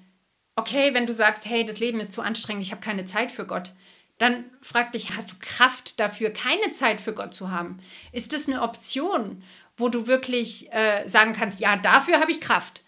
Okay, 0.56 0.92
wenn 0.92 1.06
du 1.06 1.12
sagst, 1.12 1.46
hey, 1.46 1.64
das 1.64 1.80
Leben 1.80 2.00
ist 2.00 2.12
zu 2.12 2.22
anstrengend, 2.22 2.64
ich 2.64 2.72
habe 2.72 2.82
keine 2.82 3.04
Zeit 3.04 3.30
für 3.30 3.46
Gott, 3.46 3.72
dann 4.18 4.44
frag 4.62 4.92
dich, 4.92 5.14
hast 5.14 5.30
du 5.30 5.34
Kraft 5.38 6.00
dafür, 6.00 6.30
keine 6.30 6.72
Zeit 6.72 7.00
für 7.00 7.12
Gott 7.12 7.34
zu 7.34 7.50
haben? 7.50 7.78
Ist 8.12 8.32
das 8.32 8.48
eine 8.48 8.62
Option, 8.62 9.42
wo 9.76 9.88
du 9.88 10.06
wirklich 10.06 10.72
äh, 10.72 11.06
sagen 11.06 11.34
kannst, 11.34 11.60
ja, 11.60 11.76
dafür 11.76 12.20
habe 12.20 12.32
ich 12.32 12.40
Kraft? 12.40 12.82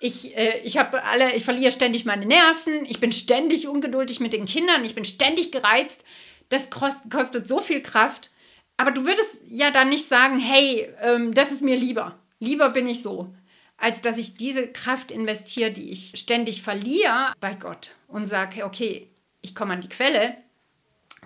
Ich, 0.00 0.34
äh, 0.36 0.60
ich 0.64 0.78
habe 0.78 1.04
alle, 1.04 1.34
ich 1.34 1.44
verliere 1.44 1.70
ständig 1.70 2.06
meine 2.06 2.24
Nerven, 2.24 2.86
ich 2.86 2.98
bin 2.98 3.12
ständig 3.12 3.68
ungeduldig 3.68 4.18
mit 4.18 4.32
den 4.32 4.46
Kindern, 4.46 4.84
ich 4.84 4.94
bin 4.94 5.04
ständig 5.04 5.52
gereizt 5.52 6.04
das 6.50 6.68
kostet 6.70 7.48
so 7.48 7.60
viel 7.60 7.82
Kraft, 7.82 8.30
Aber 8.76 8.92
du 8.92 9.04
würdest 9.04 9.42
ja 9.50 9.70
dann 9.70 9.90
nicht 9.90 10.08
sagen, 10.08 10.38
hey, 10.38 10.88
ähm, 11.02 11.34
das 11.34 11.52
ist 11.52 11.60
mir 11.62 11.76
lieber. 11.76 12.18
Lieber 12.38 12.70
bin 12.70 12.86
ich 12.86 13.02
so, 13.02 13.34
als 13.76 14.00
dass 14.00 14.16
ich 14.16 14.36
diese 14.36 14.68
Kraft 14.68 15.10
investiere, 15.10 15.70
die 15.70 15.90
ich 15.90 16.12
ständig 16.16 16.62
verliere, 16.62 17.34
bei 17.40 17.52
Gott 17.54 17.96
und 18.08 18.26
sage, 18.26 18.64
okay, 18.64 19.10
ich 19.42 19.54
komme 19.54 19.74
an 19.74 19.82
die 19.82 19.90
Quelle, 19.90 20.36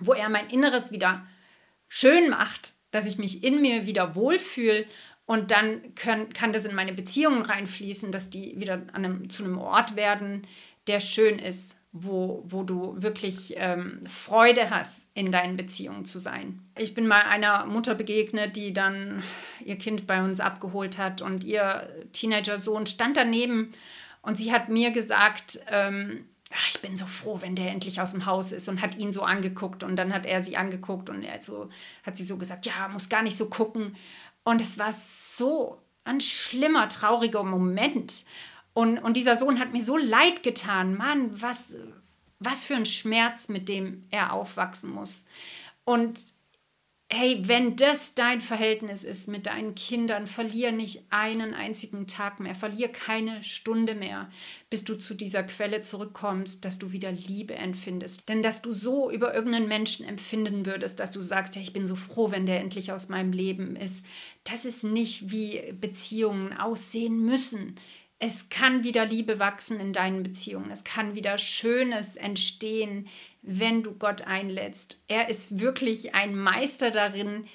wo 0.01 0.11
er 0.11 0.27
mein 0.27 0.49
Inneres 0.49 0.91
wieder 0.91 1.25
schön 1.87 2.29
macht, 2.29 2.73
dass 2.91 3.05
ich 3.05 3.17
mich 3.17 3.41
in 3.41 3.61
mir 3.61 3.85
wieder 3.85 4.15
wohlfühle 4.15 4.85
und 5.25 5.51
dann 5.51 5.95
können, 5.95 6.33
kann 6.33 6.51
das 6.51 6.65
in 6.65 6.75
meine 6.75 6.93
Beziehungen 6.93 7.41
reinfließen, 7.41 8.11
dass 8.11 8.29
die 8.29 8.59
wieder 8.59 8.81
einem, 8.91 9.29
zu 9.29 9.45
einem 9.45 9.57
Ort 9.57 9.95
werden, 9.95 10.45
der 10.87 10.99
schön 10.99 11.39
ist, 11.39 11.77
wo, 11.97 12.43
wo 12.45 12.63
du 12.63 13.01
wirklich 13.01 13.53
ähm, 13.55 14.01
Freude 14.05 14.69
hast, 14.69 15.07
in 15.13 15.31
deinen 15.31 15.55
Beziehungen 15.55 16.03
zu 16.03 16.19
sein. 16.19 16.59
Ich 16.77 16.93
bin 16.93 17.07
mal 17.07 17.21
einer 17.21 17.65
Mutter 17.65 17.95
begegnet, 17.95 18.57
die 18.57 18.73
dann 18.73 19.23
ihr 19.63 19.77
Kind 19.77 20.05
bei 20.05 20.21
uns 20.21 20.41
abgeholt 20.41 20.97
hat 20.97 21.21
und 21.21 21.45
ihr 21.45 21.89
Teenager-Sohn 22.11 22.85
stand 22.85 23.15
daneben 23.15 23.71
und 24.21 24.37
sie 24.37 24.51
hat 24.51 24.67
mir 24.67 24.91
gesagt, 24.91 25.59
ähm, 25.71 26.25
ach, 26.53 26.69
ich 26.69 26.81
bin 26.81 26.97
so 26.97 27.05
froh, 27.05 27.37
wenn 27.41 27.55
der 27.55 27.71
endlich 27.71 28.01
aus 28.01 28.11
dem 28.11 28.25
Haus 28.25 28.51
ist 28.51 28.67
und 28.67 28.81
hat 28.81 28.97
ihn 28.97 29.13
so 29.13 29.21
angeguckt 29.21 29.81
und 29.81 29.95
dann 29.95 30.13
hat 30.13 30.25
er 30.25 30.41
sie 30.41 30.57
angeguckt 30.57 31.09
und 31.09 31.23
er 31.23 31.41
so, 31.41 31.69
hat 32.05 32.17
sie 32.17 32.25
so 32.25 32.35
gesagt, 32.35 32.65
ja, 32.65 32.89
muss 32.89 33.07
gar 33.07 33.23
nicht 33.23 33.37
so 33.37 33.49
gucken. 33.49 33.95
Und 34.43 34.59
es 34.59 34.77
war 34.77 34.91
so 34.91 35.81
ein 36.03 36.19
schlimmer, 36.19 36.89
trauriger 36.89 37.43
Moment. 37.43 38.25
Und, 38.75 38.97
und 38.99 39.15
dieser 39.15 39.37
Sohn 39.37 39.59
hat 39.59 39.71
mir 39.71 39.81
so 39.81 39.95
leid 39.95 40.43
getan. 40.43 40.97
Mann, 40.97 41.29
was, 41.41 41.73
was 42.39 42.65
für 42.65 42.75
ein 42.75 42.85
Schmerz, 42.85 43.47
mit 43.47 43.69
dem 43.69 44.03
er 44.11 44.33
aufwachsen 44.33 44.91
muss. 44.91 45.23
Und 45.85 46.19
hey, 47.09 47.41
wenn 47.43 47.77
das 47.77 48.15
dein 48.15 48.41
Verhältnis 48.41 49.05
ist 49.05 49.29
mit 49.29 49.45
deinen 49.45 49.75
Kindern, 49.75 50.27
verlier 50.27 50.73
nicht 50.73 51.03
einen 51.09 51.53
einzigen 51.53 52.05
Tag 52.05 52.41
mehr, 52.41 52.53
verlier 52.53 52.89
keine 52.89 53.43
Stunde 53.43 53.95
mehr, 53.95 54.29
bis 54.69 54.83
du 54.83 54.95
zu 54.95 55.13
dieser 55.13 55.43
Quelle 55.43 55.81
zurückkommst, 55.81 56.65
dass 56.65 56.77
du 56.77 56.91
wieder 56.91 57.13
Liebe 57.13 57.55
empfindest. 57.55 58.27
Denn 58.27 58.41
dass 58.41 58.61
du 58.61 58.73
so 58.73 59.09
über 59.09 59.33
irgendeinen 59.33 59.69
Menschen 59.69 60.05
empfinden 60.05 60.65
würdest, 60.65 60.99
dass 60.99 61.11
du 61.11 61.21
sagst, 61.21 61.55
ja, 61.55 61.61
ich 61.61 61.71
bin 61.71 61.87
so 61.87 61.95
froh, 61.95 62.29
wenn 62.29 62.45
der 62.45 62.59
endlich 62.59 62.91
aus 62.91 63.07
meinem 63.07 63.31
Leben 63.31 63.77
ist, 63.77 64.03
das 64.43 64.65
ist 64.65 64.83
nicht, 64.83 65.31
wie 65.31 65.73
Beziehungen 65.79 66.51
aussehen 66.51 67.23
müssen 67.23 67.77
es 68.19 68.49
kann 68.49 68.83
wieder 68.83 69.05
Liebe 69.05 69.39
wachsen 69.39 69.79
in 69.79 69.93
deinen 69.93 70.23
Beziehungen. 70.23 70.71
Es 70.71 70.83
kann 70.83 71.15
wieder 71.15 71.37
Schönes 71.37 72.15
entstehen, 72.15 73.07
wenn 73.41 73.83
du 73.83 73.93
Gott 73.93 74.21
einlädst. 74.21 75.03
Er 75.07 75.29
ist 75.29 75.59
wirklich 75.59 76.15
ein 76.15 76.35
Meister 76.35 76.91
darin, 76.91 77.45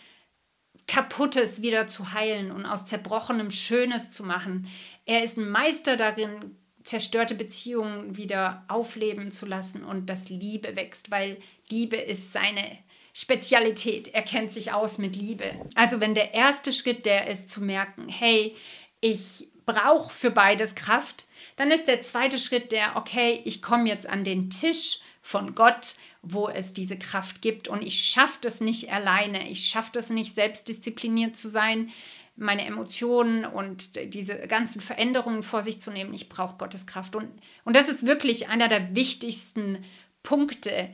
Kaputtes 0.87 1.63
wieder 1.63 1.87
zu 1.87 2.13
heilen 2.13 2.51
und 2.51 2.67
aus 2.67 2.85
Zerbrochenem 2.85 3.51
Schönes 3.51 4.11
zu 4.11 4.25
machen. 4.25 4.69
Er 5.07 5.25
ist 5.25 5.39
ein 5.39 5.49
Meister 5.49 5.97
darin, 5.97 6.57
zerstörte 6.85 7.35
Beziehungen 7.35 8.17
wieder 8.17 8.65
aufleben 8.69 9.31
zu 9.31 9.47
lassen 9.47 9.85
und 9.85 10.07
dass 10.11 10.31
Liebe 10.31 10.77
wächst, 10.77 11.11
weil 11.11 11.39
Liebe 11.69 11.97
ist 11.97 12.33
seine 12.33 12.79
Spezialität. 13.13 14.09
Er 14.15 14.23
kennt 14.23 14.53
sich 14.53 14.73
aus 14.73 14.99
mit 14.99 15.17
Liebe. 15.17 15.45
Also 15.75 16.01
wenn 16.01 16.15
der 16.15 16.35
erste 16.35 16.73
Schritt 16.73 17.07
der 17.07 17.29
ist 17.29 17.49
zu 17.49 17.63
merken, 17.63 18.09
hey, 18.09 18.57
ich 19.01 19.49
brauche 19.73 20.11
für 20.11 20.31
beides 20.31 20.75
Kraft, 20.75 21.27
dann 21.57 21.71
ist 21.71 21.89
der 21.89 22.01
zweite 22.01 22.39
Schritt 22.39 22.73
der, 22.73 22.97
okay, 22.97 23.41
ich 23.45 23.63
komme 23.63 23.89
jetzt 23.89 24.09
an 24.09 24.25
den 24.25 24.51
Tisch 24.51 25.01
von 25.23 25.55
Gott, 25.55 25.95
wo 26.23 26.49
es 26.49 26.73
diese 26.73 26.99
Kraft 26.99 27.43
gibt 27.43 27.69
und 27.69 27.83
ich 27.83 28.05
schaffe 28.05 28.39
das 28.41 28.61
nicht 28.61 28.93
alleine, 28.93 29.49
ich 29.49 29.69
schaffe 29.69 29.91
das 29.93 30.11
nicht 30.11 30.35
selbstdiszipliniert 30.35 31.37
zu 31.37 31.49
sein, 31.49 31.91
meine 32.37 32.65
Emotionen 32.65 33.45
und 33.45 34.15
diese 34.15 34.35
ganzen 34.47 34.81
Veränderungen 34.81 35.43
vor 35.43 35.63
sich 35.63 35.81
zu 35.81 35.91
nehmen. 35.91 36.15
Ich 36.15 36.29
brauche 36.29 36.57
Gottes 36.57 36.87
Kraft 36.87 37.15
und, 37.15 37.29
und 37.65 37.77
das 37.77 37.89
ist 37.89 38.07
wirklich 38.07 38.49
einer 38.49 38.69
der 38.69 38.95
wichtigsten 38.97 39.85
Punkte, 40.23 40.89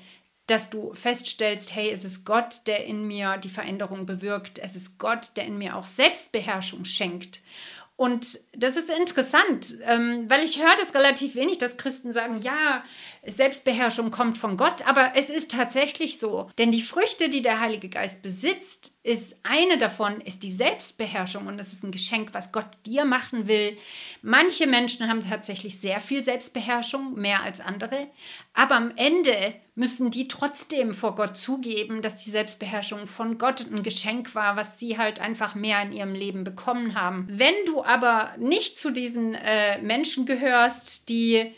dass 0.47 0.71
du 0.71 0.95
feststellst, 0.95 1.75
hey, 1.75 1.91
es 1.91 2.05
ist 2.05 2.25
Gott, 2.25 2.67
der 2.67 2.85
in 2.85 3.07
mir 3.07 3.37
die 3.39 3.49
Veränderung 3.49 4.07
bewirkt. 4.07 4.59
Es 4.61 4.77
ist 4.77 4.99
Gott, 4.99 5.33
der 5.37 5.45
in 5.45 5.59
mir 5.59 5.77
auch 5.77 5.87
Selbstbeherrschung 5.87 6.85
schenkt. 6.85 7.41
Und 7.97 8.41
das 8.53 8.77
ist 8.77 8.91
interessant, 8.91 9.73
ähm, 9.85 10.29
weil 10.29 10.45
ich 10.45 10.63
höre 10.63 10.75
das 10.77 10.95
relativ 10.95 11.35
wenig, 11.35 11.57
dass 11.57 11.79
Christen 11.79 12.13
sagen, 12.13 12.37
ja, 12.37 12.85
Selbstbeherrschung 13.25 14.11
kommt 14.11 14.37
von 14.37 14.59
Gott, 14.59 14.87
aber 14.87 15.13
es 15.15 15.31
ist 15.31 15.51
tatsächlich 15.51 16.19
so. 16.19 16.51
Denn 16.59 16.71
die 16.71 16.83
Früchte, 16.83 17.31
die 17.31 17.41
der 17.41 17.59
Heilige 17.59 17.89
Geist 17.89 18.21
besitzt, 18.21 18.99
ist 19.03 19.37
eine 19.45 19.79
davon, 19.79 20.21
ist 20.21 20.43
die 20.43 20.51
Selbstbeherrschung 20.51 21.47
und 21.47 21.57
das 21.57 21.73
ist 21.73 21.85
ein 21.85 21.91
Geschenk, 21.91 22.35
was 22.35 22.53
Gott 22.53 22.69
dir 22.85 23.07
machen 23.07 23.49
will. 23.49 23.79
Manche 24.21 24.67
Menschen 24.67 25.09
haben 25.09 25.27
tatsächlich 25.27 25.81
sehr 25.81 26.01
viel 26.01 26.23
Selbstbeherrschung, 26.23 27.15
mehr 27.15 27.43
als 27.45 27.61
andere, 27.61 28.09
aber 28.53 28.75
am 28.77 28.93
Ende 28.97 29.55
müssen 29.77 30.11
die 30.11 30.27
trotzdem 30.27 30.95
vor 30.95 31.15
Gott 31.15 31.37
zugeben, 31.37 32.03
dass 32.03 32.25
die 32.25 32.31
Selbstbeherrschung 32.31 33.07
von 33.07 33.39
Gott 33.39 33.67
ein 33.71 33.83
Geschenk 33.83 34.35
war, 34.35 34.57
was 34.57 34.79
sie 34.79 34.99
halt 34.99 35.21
einfach 35.21 35.55
mehr 35.55 35.83
in 35.83 35.93
ihrem 35.93 36.15
Leben 36.15 36.45
bekommen 36.45 36.95
haben. 36.95 37.29
Wenn 37.31 37.55
du 37.67 37.85
aber 37.85 38.31
nicht 38.39 38.79
zu 38.79 38.91
diesen 38.91 39.35
äh, 39.35 39.81
Menschen 39.83 40.25
gehörst, 40.25 41.11
die 41.11 41.53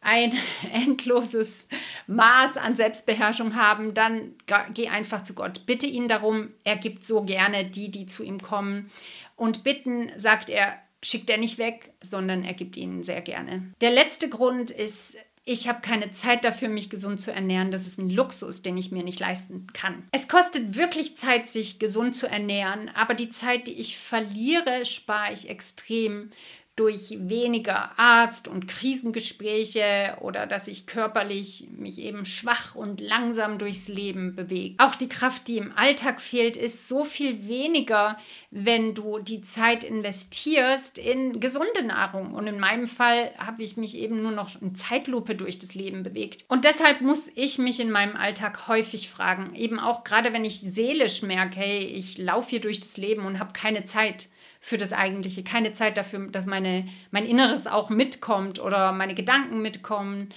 ein 0.00 0.36
endloses 0.72 1.68
Maß 2.08 2.56
an 2.56 2.74
Selbstbeherrschung 2.74 3.54
haben, 3.54 3.94
dann 3.94 4.34
geh 4.74 4.88
einfach 4.88 5.22
zu 5.22 5.34
Gott. 5.34 5.64
Bitte 5.64 5.86
ihn 5.86 6.08
darum, 6.08 6.50
er 6.64 6.76
gibt 6.76 7.06
so 7.06 7.22
gerne 7.22 7.64
die, 7.64 7.92
die 7.92 8.06
zu 8.06 8.24
ihm 8.24 8.42
kommen. 8.42 8.90
Und 9.36 9.62
bitten, 9.62 10.10
sagt 10.16 10.50
er, 10.50 10.76
schickt 11.00 11.30
er 11.30 11.38
nicht 11.38 11.58
weg, 11.58 11.92
sondern 12.02 12.44
er 12.44 12.54
gibt 12.54 12.76
ihnen 12.76 13.04
sehr 13.04 13.20
gerne. 13.20 13.72
Der 13.80 13.92
letzte 13.92 14.28
Grund 14.28 14.72
ist, 14.72 15.16
ich 15.44 15.68
habe 15.68 15.80
keine 15.80 16.12
Zeit 16.12 16.44
dafür, 16.44 16.68
mich 16.68 16.88
gesund 16.88 17.20
zu 17.20 17.32
ernähren. 17.32 17.70
Das 17.70 17.86
ist 17.86 17.98
ein 17.98 18.10
Luxus, 18.10 18.62
den 18.62 18.78
ich 18.78 18.92
mir 18.92 19.02
nicht 19.02 19.18
leisten 19.18 19.66
kann. 19.72 20.08
Es 20.12 20.28
kostet 20.28 20.76
wirklich 20.76 21.16
Zeit, 21.16 21.48
sich 21.48 21.78
gesund 21.80 22.14
zu 22.14 22.28
ernähren, 22.28 22.88
aber 22.94 23.14
die 23.14 23.28
Zeit, 23.28 23.66
die 23.66 23.74
ich 23.74 23.98
verliere, 23.98 24.84
spare 24.84 25.32
ich 25.32 25.48
extrem 25.48 26.30
durch 26.74 27.14
weniger 27.28 27.98
Arzt- 27.98 28.48
und 28.48 28.66
Krisengespräche 28.66 30.16
oder 30.20 30.46
dass 30.46 30.68
ich 30.68 30.86
körperlich 30.86 31.68
mich 31.70 31.98
eben 31.98 32.24
schwach 32.24 32.74
und 32.74 32.98
langsam 32.98 33.58
durchs 33.58 33.88
Leben 33.88 34.34
bewege. 34.34 34.76
Auch 34.78 34.94
die 34.94 35.08
Kraft, 35.08 35.48
die 35.48 35.58
im 35.58 35.76
Alltag 35.76 36.18
fehlt, 36.18 36.56
ist 36.56 36.88
so 36.88 37.04
viel 37.04 37.46
weniger, 37.46 38.16
wenn 38.50 38.94
du 38.94 39.18
die 39.18 39.42
Zeit 39.42 39.84
investierst 39.84 40.96
in 40.96 41.40
gesunde 41.40 41.84
Nahrung. 41.84 42.32
Und 42.32 42.46
in 42.46 42.58
meinem 42.58 42.86
Fall 42.86 43.32
habe 43.36 43.62
ich 43.62 43.76
mich 43.76 43.94
eben 43.94 44.22
nur 44.22 44.32
noch 44.32 44.60
in 44.62 44.74
Zeitlupe 44.74 45.34
durch 45.34 45.58
das 45.58 45.74
Leben 45.74 46.02
bewegt. 46.02 46.46
Und 46.48 46.64
deshalb 46.64 47.02
muss 47.02 47.28
ich 47.34 47.58
mich 47.58 47.80
in 47.80 47.90
meinem 47.90 48.16
Alltag 48.16 48.66
häufig 48.66 49.10
fragen, 49.10 49.54
eben 49.54 49.78
auch 49.78 50.04
gerade 50.04 50.32
wenn 50.32 50.46
ich 50.46 50.60
seelisch 50.60 51.20
merke, 51.20 51.60
hey, 51.60 51.80
ich 51.80 52.16
laufe 52.16 52.48
hier 52.48 52.60
durch 52.62 52.80
das 52.80 52.96
Leben 52.96 53.26
und 53.26 53.38
habe 53.38 53.52
keine 53.52 53.84
Zeit 53.84 54.28
für 54.64 54.78
das 54.78 54.92
Eigentliche, 54.92 55.42
keine 55.42 55.72
Zeit 55.72 55.96
dafür, 55.96 56.28
dass 56.28 56.46
meine, 56.46 56.86
mein 57.10 57.26
Inneres 57.26 57.66
auch 57.66 57.90
mitkommt 57.90 58.60
oder 58.60 58.92
meine 58.92 59.14
Gedanken 59.14 59.60
mitkommen 59.60 60.28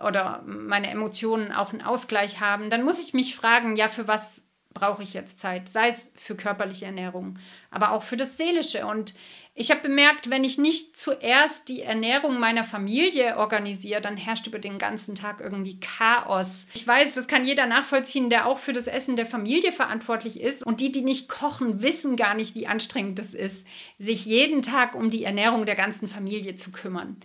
oder 0.00 0.42
meine 0.46 0.88
Emotionen 0.88 1.52
auch 1.52 1.70
einen 1.70 1.82
Ausgleich 1.82 2.40
haben, 2.40 2.70
dann 2.70 2.82
muss 2.82 2.98
ich 2.98 3.12
mich 3.12 3.36
fragen, 3.36 3.76
ja, 3.76 3.88
für 3.88 4.08
was 4.08 4.40
brauche 4.74 5.02
ich 5.02 5.14
jetzt 5.14 5.40
Zeit? 5.40 5.68
Sei 5.68 5.88
es 5.88 6.10
für 6.14 6.36
körperliche 6.36 6.86
Ernährung, 6.86 7.38
aber 7.70 7.92
auch 7.92 8.02
für 8.02 8.16
das 8.16 8.36
Seelische. 8.36 8.86
Und 8.86 9.14
ich 9.56 9.70
habe 9.70 9.82
bemerkt, 9.82 10.30
wenn 10.30 10.42
ich 10.42 10.58
nicht 10.58 10.98
zuerst 10.98 11.68
die 11.68 11.82
Ernährung 11.82 12.40
meiner 12.40 12.64
Familie 12.64 13.36
organisiere, 13.36 14.00
dann 14.00 14.16
herrscht 14.16 14.48
über 14.48 14.58
den 14.58 14.78
ganzen 14.80 15.14
Tag 15.14 15.40
irgendwie 15.40 15.78
Chaos. 15.78 16.66
Ich 16.74 16.84
weiß, 16.84 17.14
das 17.14 17.28
kann 17.28 17.44
jeder 17.44 17.66
nachvollziehen, 17.66 18.30
der 18.30 18.46
auch 18.46 18.58
für 18.58 18.72
das 18.72 18.88
Essen 18.88 19.14
der 19.14 19.26
Familie 19.26 19.70
verantwortlich 19.70 20.40
ist. 20.40 20.66
Und 20.66 20.80
die, 20.80 20.90
die 20.90 21.02
nicht 21.02 21.28
kochen, 21.28 21.82
wissen 21.82 22.16
gar 22.16 22.34
nicht, 22.34 22.56
wie 22.56 22.66
anstrengend 22.66 23.20
es 23.20 23.32
ist, 23.32 23.64
sich 24.00 24.26
jeden 24.26 24.62
Tag 24.62 24.96
um 24.96 25.08
die 25.08 25.22
Ernährung 25.22 25.66
der 25.66 25.76
ganzen 25.76 26.08
Familie 26.08 26.56
zu 26.56 26.72
kümmern. 26.72 27.18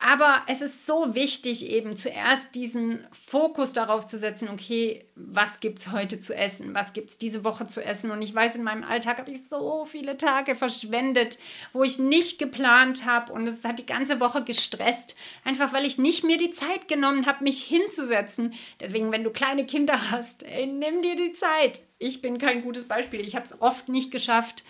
Aber 0.00 0.42
es 0.46 0.62
ist 0.62 0.86
so 0.86 1.16
wichtig, 1.16 1.66
eben 1.66 1.96
zuerst 1.96 2.54
diesen 2.54 3.04
Fokus 3.10 3.72
darauf 3.72 4.06
zu 4.06 4.16
setzen, 4.16 4.48
okay, 4.48 5.04
was 5.16 5.58
gibt 5.58 5.80
es 5.80 5.90
heute 5.90 6.20
zu 6.20 6.36
essen? 6.36 6.72
Was 6.72 6.92
gibt 6.92 7.10
es 7.10 7.18
diese 7.18 7.42
Woche 7.42 7.66
zu 7.66 7.84
essen? 7.84 8.12
Und 8.12 8.22
ich 8.22 8.32
weiß, 8.32 8.54
in 8.54 8.62
meinem 8.62 8.84
Alltag 8.84 9.18
habe 9.18 9.32
ich 9.32 9.46
so 9.46 9.84
viele 9.86 10.16
Tage 10.16 10.54
verschwendet, 10.54 11.38
wo 11.72 11.82
ich 11.82 11.98
nicht 11.98 12.38
geplant 12.38 13.06
habe 13.06 13.32
und 13.32 13.48
es 13.48 13.64
hat 13.64 13.80
die 13.80 13.86
ganze 13.86 14.20
Woche 14.20 14.44
gestresst, 14.44 15.16
einfach 15.44 15.72
weil 15.72 15.84
ich 15.84 15.98
nicht 15.98 16.22
mir 16.22 16.36
die 16.36 16.52
Zeit 16.52 16.86
genommen 16.86 17.26
habe, 17.26 17.42
mich 17.42 17.64
hinzusetzen. 17.64 18.54
Deswegen, 18.78 19.10
wenn 19.10 19.24
du 19.24 19.30
kleine 19.30 19.66
Kinder 19.66 20.12
hast, 20.12 20.44
ey, 20.44 20.68
nimm 20.68 21.02
dir 21.02 21.16
die 21.16 21.32
Zeit. 21.32 21.80
Ich 21.98 22.22
bin 22.22 22.38
kein 22.38 22.62
gutes 22.62 22.86
Beispiel. 22.86 23.26
Ich 23.26 23.34
habe 23.34 23.46
es 23.46 23.60
oft 23.60 23.88
nicht 23.88 24.12
geschafft. 24.12 24.62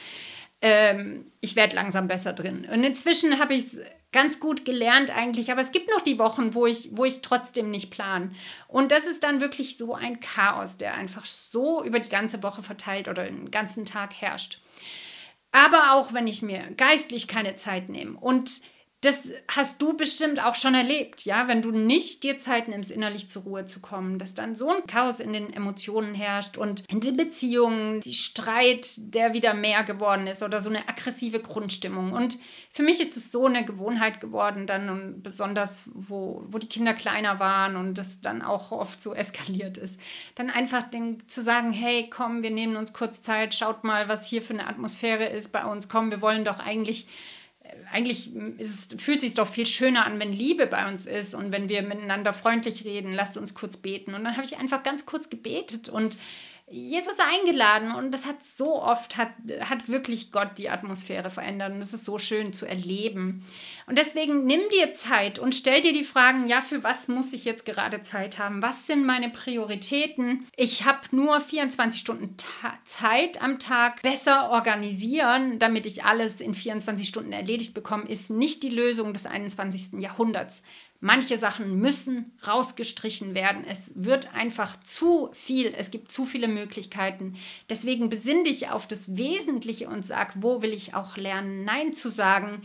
Ähm, 0.62 1.30
ich 1.40 1.54
werde 1.54 1.76
langsam 1.76 2.08
besser 2.08 2.32
drin. 2.32 2.66
Und 2.72 2.82
inzwischen 2.82 3.38
habe 3.38 3.52
ich 3.54 3.66
es 3.66 3.78
ganz 4.12 4.40
gut 4.40 4.64
gelernt 4.64 5.10
eigentlich, 5.10 5.52
aber 5.52 5.60
es 5.60 5.72
gibt 5.72 5.90
noch 5.90 6.00
die 6.00 6.18
Wochen, 6.18 6.54
wo 6.54 6.66
ich, 6.66 6.90
wo 6.92 7.04
ich 7.04 7.20
trotzdem 7.20 7.70
nicht 7.70 7.90
plan. 7.90 8.34
Und 8.66 8.90
das 8.90 9.06
ist 9.06 9.22
dann 9.22 9.40
wirklich 9.40 9.76
so 9.76 9.94
ein 9.94 10.20
Chaos, 10.20 10.78
der 10.78 10.94
einfach 10.94 11.24
so 11.24 11.84
über 11.84 11.98
die 11.98 12.08
ganze 12.08 12.42
Woche 12.42 12.62
verteilt 12.62 13.08
oder 13.08 13.24
den 13.24 13.50
ganzen 13.50 13.84
Tag 13.84 14.14
herrscht. 14.14 14.60
Aber 15.52 15.92
auch 15.92 16.12
wenn 16.12 16.26
ich 16.26 16.42
mir 16.42 16.70
geistlich 16.76 17.28
keine 17.28 17.56
Zeit 17.56 17.88
nehme 17.88 18.18
und 18.18 18.62
das 19.00 19.28
hast 19.46 19.80
du 19.80 19.96
bestimmt 19.96 20.42
auch 20.42 20.56
schon 20.56 20.74
erlebt, 20.74 21.24
ja, 21.24 21.46
wenn 21.46 21.62
du 21.62 21.70
nicht 21.70 22.24
dir 22.24 22.36
Zeit 22.38 22.66
nimmst, 22.66 22.90
innerlich 22.90 23.30
zur 23.30 23.42
Ruhe 23.42 23.64
zu 23.64 23.78
kommen, 23.78 24.18
dass 24.18 24.34
dann 24.34 24.56
so 24.56 24.70
ein 24.70 24.86
Chaos 24.88 25.20
in 25.20 25.32
den 25.32 25.52
Emotionen 25.52 26.14
herrscht 26.14 26.56
und 26.56 26.82
in 26.90 26.98
den 26.98 27.16
Beziehungen, 27.16 28.00
die 28.00 28.14
Streit, 28.14 28.94
der 29.14 29.34
wieder 29.34 29.54
mehr 29.54 29.84
geworden 29.84 30.26
ist 30.26 30.42
oder 30.42 30.60
so 30.60 30.68
eine 30.68 30.88
aggressive 30.88 31.38
Grundstimmung. 31.38 32.12
Und 32.12 32.38
für 32.72 32.82
mich 32.82 33.00
ist 33.00 33.16
es 33.16 33.30
so 33.30 33.46
eine 33.46 33.64
Gewohnheit 33.64 34.20
geworden, 34.20 34.66
dann 34.66 34.90
und 34.90 35.22
besonders, 35.22 35.84
wo, 35.86 36.42
wo 36.48 36.58
die 36.58 36.68
Kinder 36.68 36.92
kleiner 36.92 37.38
waren 37.38 37.76
und 37.76 37.98
das 37.98 38.20
dann 38.20 38.42
auch 38.42 38.72
oft 38.72 39.00
so 39.00 39.14
eskaliert 39.14 39.78
ist, 39.78 40.00
dann 40.34 40.50
einfach 40.50 40.82
den, 40.82 41.22
zu 41.28 41.40
sagen, 41.40 41.70
hey, 41.70 42.10
komm, 42.10 42.42
wir 42.42 42.50
nehmen 42.50 42.74
uns 42.74 42.92
kurz 42.92 43.22
Zeit, 43.22 43.54
schaut 43.54 43.84
mal, 43.84 44.08
was 44.08 44.26
hier 44.26 44.42
für 44.42 44.54
eine 44.54 44.66
Atmosphäre 44.66 45.26
ist 45.26 45.52
bei 45.52 45.64
uns, 45.64 45.88
komm, 45.88 46.10
wir 46.10 46.20
wollen 46.20 46.44
doch 46.44 46.58
eigentlich 46.58 47.06
eigentlich 47.92 48.30
es, 48.58 48.88
fühlt 48.98 49.18
es 49.18 49.24
sich 49.24 49.34
doch 49.34 49.48
viel 49.48 49.66
schöner 49.66 50.06
an, 50.06 50.20
wenn 50.20 50.32
Liebe 50.32 50.66
bei 50.66 50.88
uns 50.88 51.06
ist 51.06 51.34
und 51.34 51.52
wenn 51.52 51.68
wir 51.68 51.82
miteinander 51.82 52.32
freundlich 52.32 52.84
reden. 52.84 53.12
Lasst 53.12 53.36
uns 53.36 53.54
kurz 53.54 53.76
beten. 53.76 54.14
Und 54.14 54.24
dann 54.24 54.36
habe 54.36 54.44
ich 54.44 54.58
einfach 54.58 54.82
ganz 54.82 55.06
kurz 55.06 55.30
gebetet 55.30 55.88
und 55.88 56.18
Jesus 56.70 57.18
eingeladen 57.18 57.94
und 57.94 58.12
das 58.12 58.26
hat 58.26 58.42
so 58.42 58.82
oft, 58.82 59.16
hat, 59.16 59.30
hat 59.60 59.88
wirklich 59.88 60.32
Gott 60.32 60.58
die 60.58 60.68
Atmosphäre 60.68 61.30
verändert 61.30 61.72
und 61.72 61.80
das 61.80 61.94
ist 61.94 62.04
so 62.04 62.18
schön 62.18 62.52
zu 62.52 62.66
erleben. 62.66 63.44
Und 63.86 63.96
deswegen 63.96 64.44
nimm 64.44 64.60
dir 64.70 64.92
Zeit 64.92 65.38
und 65.38 65.54
stell 65.54 65.80
dir 65.80 65.92
die 65.92 66.04
Fragen, 66.04 66.46
ja, 66.46 66.60
für 66.60 66.84
was 66.84 67.08
muss 67.08 67.32
ich 67.32 67.46
jetzt 67.46 67.64
gerade 67.64 68.02
Zeit 68.02 68.38
haben? 68.38 68.60
Was 68.60 68.86
sind 68.86 69.06
meine 69.06 69.30
Prioritäten? 69.30 70.46
Ich 70.56 70.84
habe 70.84 71.00
nur 71.10 71.40
24 71.40 72.00
Stunden 72.00 72.36
Zeit 72.84 73.40
am 73.40 73.58
Tag. 73.58 74.02
Besser 74.02 74.50
organisieren, 74.50 75.58
damit 75.58 75.86
ich 75.86 76.04
alles 76.04 76.40
in 76.40 76.54
24 76.54 77.08
Stunden 77.08 77.32
erledigt 77.32 77.72
bekomme, 77.72 78.08
ist 78.08 78.30
nicht 78.30 78.62
die 78.62 78.70
Lösung 78.70 79.14
des 79.14 79.24
21. 79.24 80.00
Jahrhunderts. 80.00 80.62
Manche 81.00 81.38
Sachen 81.38 81.76
müssen 81.76 82.36
rausgestrichen 82.44 83.34
werden. 83.34 83.64
Es 83.64 83.92
wird 83.94 84.34
einfach 84.34 84.82
zu 84.82 85.30
viel. 85.32 85.72
Es 85.76 85.92
gibt 85.92 86.10
zu 86.10 86.24
viele 86.24 86.48
Möglichkeiten. 86.48 87.36
Deswegen 87.70 88.08
besinn 88.08 88.42
dich 88.42 88.70
auf 88.70 88.88
das 88.88 89.16
Wesentliche 89.16 89.88
und 89.88 90.04
sag, 90.04 90.42
wo 90.42 90.60
will 90.60 90.72
ich 90.72 90.94
auch 90.94 91.16
lernen, 91.16 91.64
Nein 91.64 91.92
zu 91.92 92.10
sagen. 92.10 92.62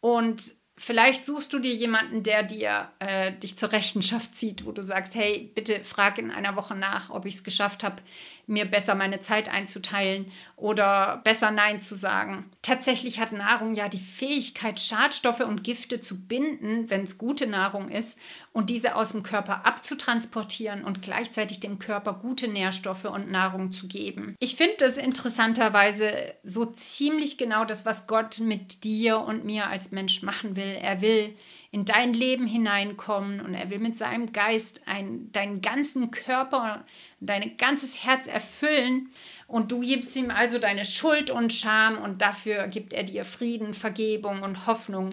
Und 0.00 0.54
vielleicht 0.76 1.24
suchst 1.24 1.52
du 1.52 1.58
dir 1.58 1.72
jemanden, 1.72 2.22
der 2.22 2.42
dir 2.42 2.90
äh, 2.98 3.32
dich 3.32 3.56
zur 3.56 3.72
Rechenschaft 3.72 4.34
zieht, 4.34 4.66
wo 4.66 4.72
du 4.72 4.82
sagst, 4.82 5.14
hey, 5.14 5.50
bitte 5.54 5.82
frag 5.84 6.18
in 6.18 6.30
einer 6.30 6.54
Woche 6.56 6.74
nach, 6.74 7.10
ob 7.10 7.24
ich 7.24 7.36
es 7.36 7.44
geschafft 7.44 7.82
habe, 7.82 8.02
mir 8.46 8.64
besser 8.64 8.94
meine 8.94 9.20
Zeit 9.20 9.48
einzuteilen 9.48 10.30
oder 10.54 11.20
besser 11.24 11.50
Nein 11.50 11.80
zu 11.80 11.96
sagen. 11.96 12.50
Tatsächlich 12.62 13.18
hat 13.18 13.32
Nahrung 13.32 13.74
ja 13.74 13.88
die 13.88 13.98
Fähigkeit, 13.98 14.78
Schadstoffe 14.78 15.40
und 15.40 15.64
Gifte 15.64 16.00
zu 16.00 16.26
binden, 16.26 16.88
wenn 16.90 17.02
es 17.02 17.18
gute 17.18 17.46
Nahrung 17.46 17.88
ist, 17.88 18.18
und 18.56 18.70
diese 18.70 18.96
aus 18.96 19.12
dem 19.12 19.22
Körper 19.22 19.66
abzutransportieren 19.66 20.82
und 20.82 21.02
gleichzeitig 21.02 21.60
dem 21.60 21.78
Körper 21.78 22.14
gute 22.14 22.48
Nährstoffe 22.48 23.04
und 23.04 23.30
Nahrung 23.30 23.70
zu 23.70 23.86
geben. 23.86 24.34
Ich 24.38 24.56
finde 24.56 24.76
das 24.78 24.96
interessanterweise 24.96 26.10
so 26.42 26.64
ziemlich 26.64 27.36
genau 27.36 27.66
das, 27.66 27.84
was 27.84 28.06
Gott 28.06 28.40
mit 28.40 28.82
dir 28.82 29.20
und 29.20 29.44
mir 29.44 29.66
als 29.66 29.90
Mensch 29.90 30.22
machen 30.22 30.56
will. 30.56 30.74
Er 30.80 31.02
will 31.02 31.36
in 31.70 31.84
dein 31.84 32.14
Leben 32.14 32.46
hineinkommen 32.46 33.42
und 33.42 33.52
er 33.52 33.68
will 33.68 33.78
mit 33.78 33.98
seinem 33.98 34.32
Geist 34.32 34.80
ein, 34.86 35.30
deinen 35.32 35.60
ganzen 35.60 36.10
Körper, 36.10 36.82
dein 37.20 37.58
ganzes 37.58 38.06
Herz 38.06 38.26
erfüllen 38.26 39.10
und 39.46 39.70
du 39.70 39.80
gibst 39.80 40.16
ihm 40.16 40.30
also 40.30 40.58
deine 40.58 40.86
Schuld 40.86 41.30
und 41.30 41.52
Scham 41.52 41.98
und 41.98 42.22
dafür 42.22 42.68
gibt 42.68 42.94
er 42.94 43.02
dir 43.02 43.26
Frieden, 43.26 43.74
Vergebung 43.74 44.40
und 44.40 44.66
Hoffnung. 44.66 45.10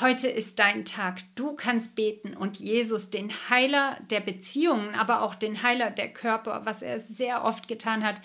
Heute 0.00 0.28
ist 0.28 0.58
dein 0.58 0.84
Tag. 0.84 1.20
Du 1.36 1.54
kannst 1.54 1.94
beten 1.94 2.36
und 2.36 2.58
Jesus, 2.58 3.08
den 3.08 3.32
Heiler 3.48 3.96
der 4.10 4.20
Beziehungen, 4.20 4.94
aber 4.94 5.22
auch 5.22 5.34
den 5.34 5.62
Heiler 5.62 5.90
der 5.90 6.12
Körper, 6.12 6.62
was 6.64 6.82
er 6.82 7.00
sehr 7.00 7.44
oft 7.44 7.66
getan 7.68 8.04
hat, 8.04 8.20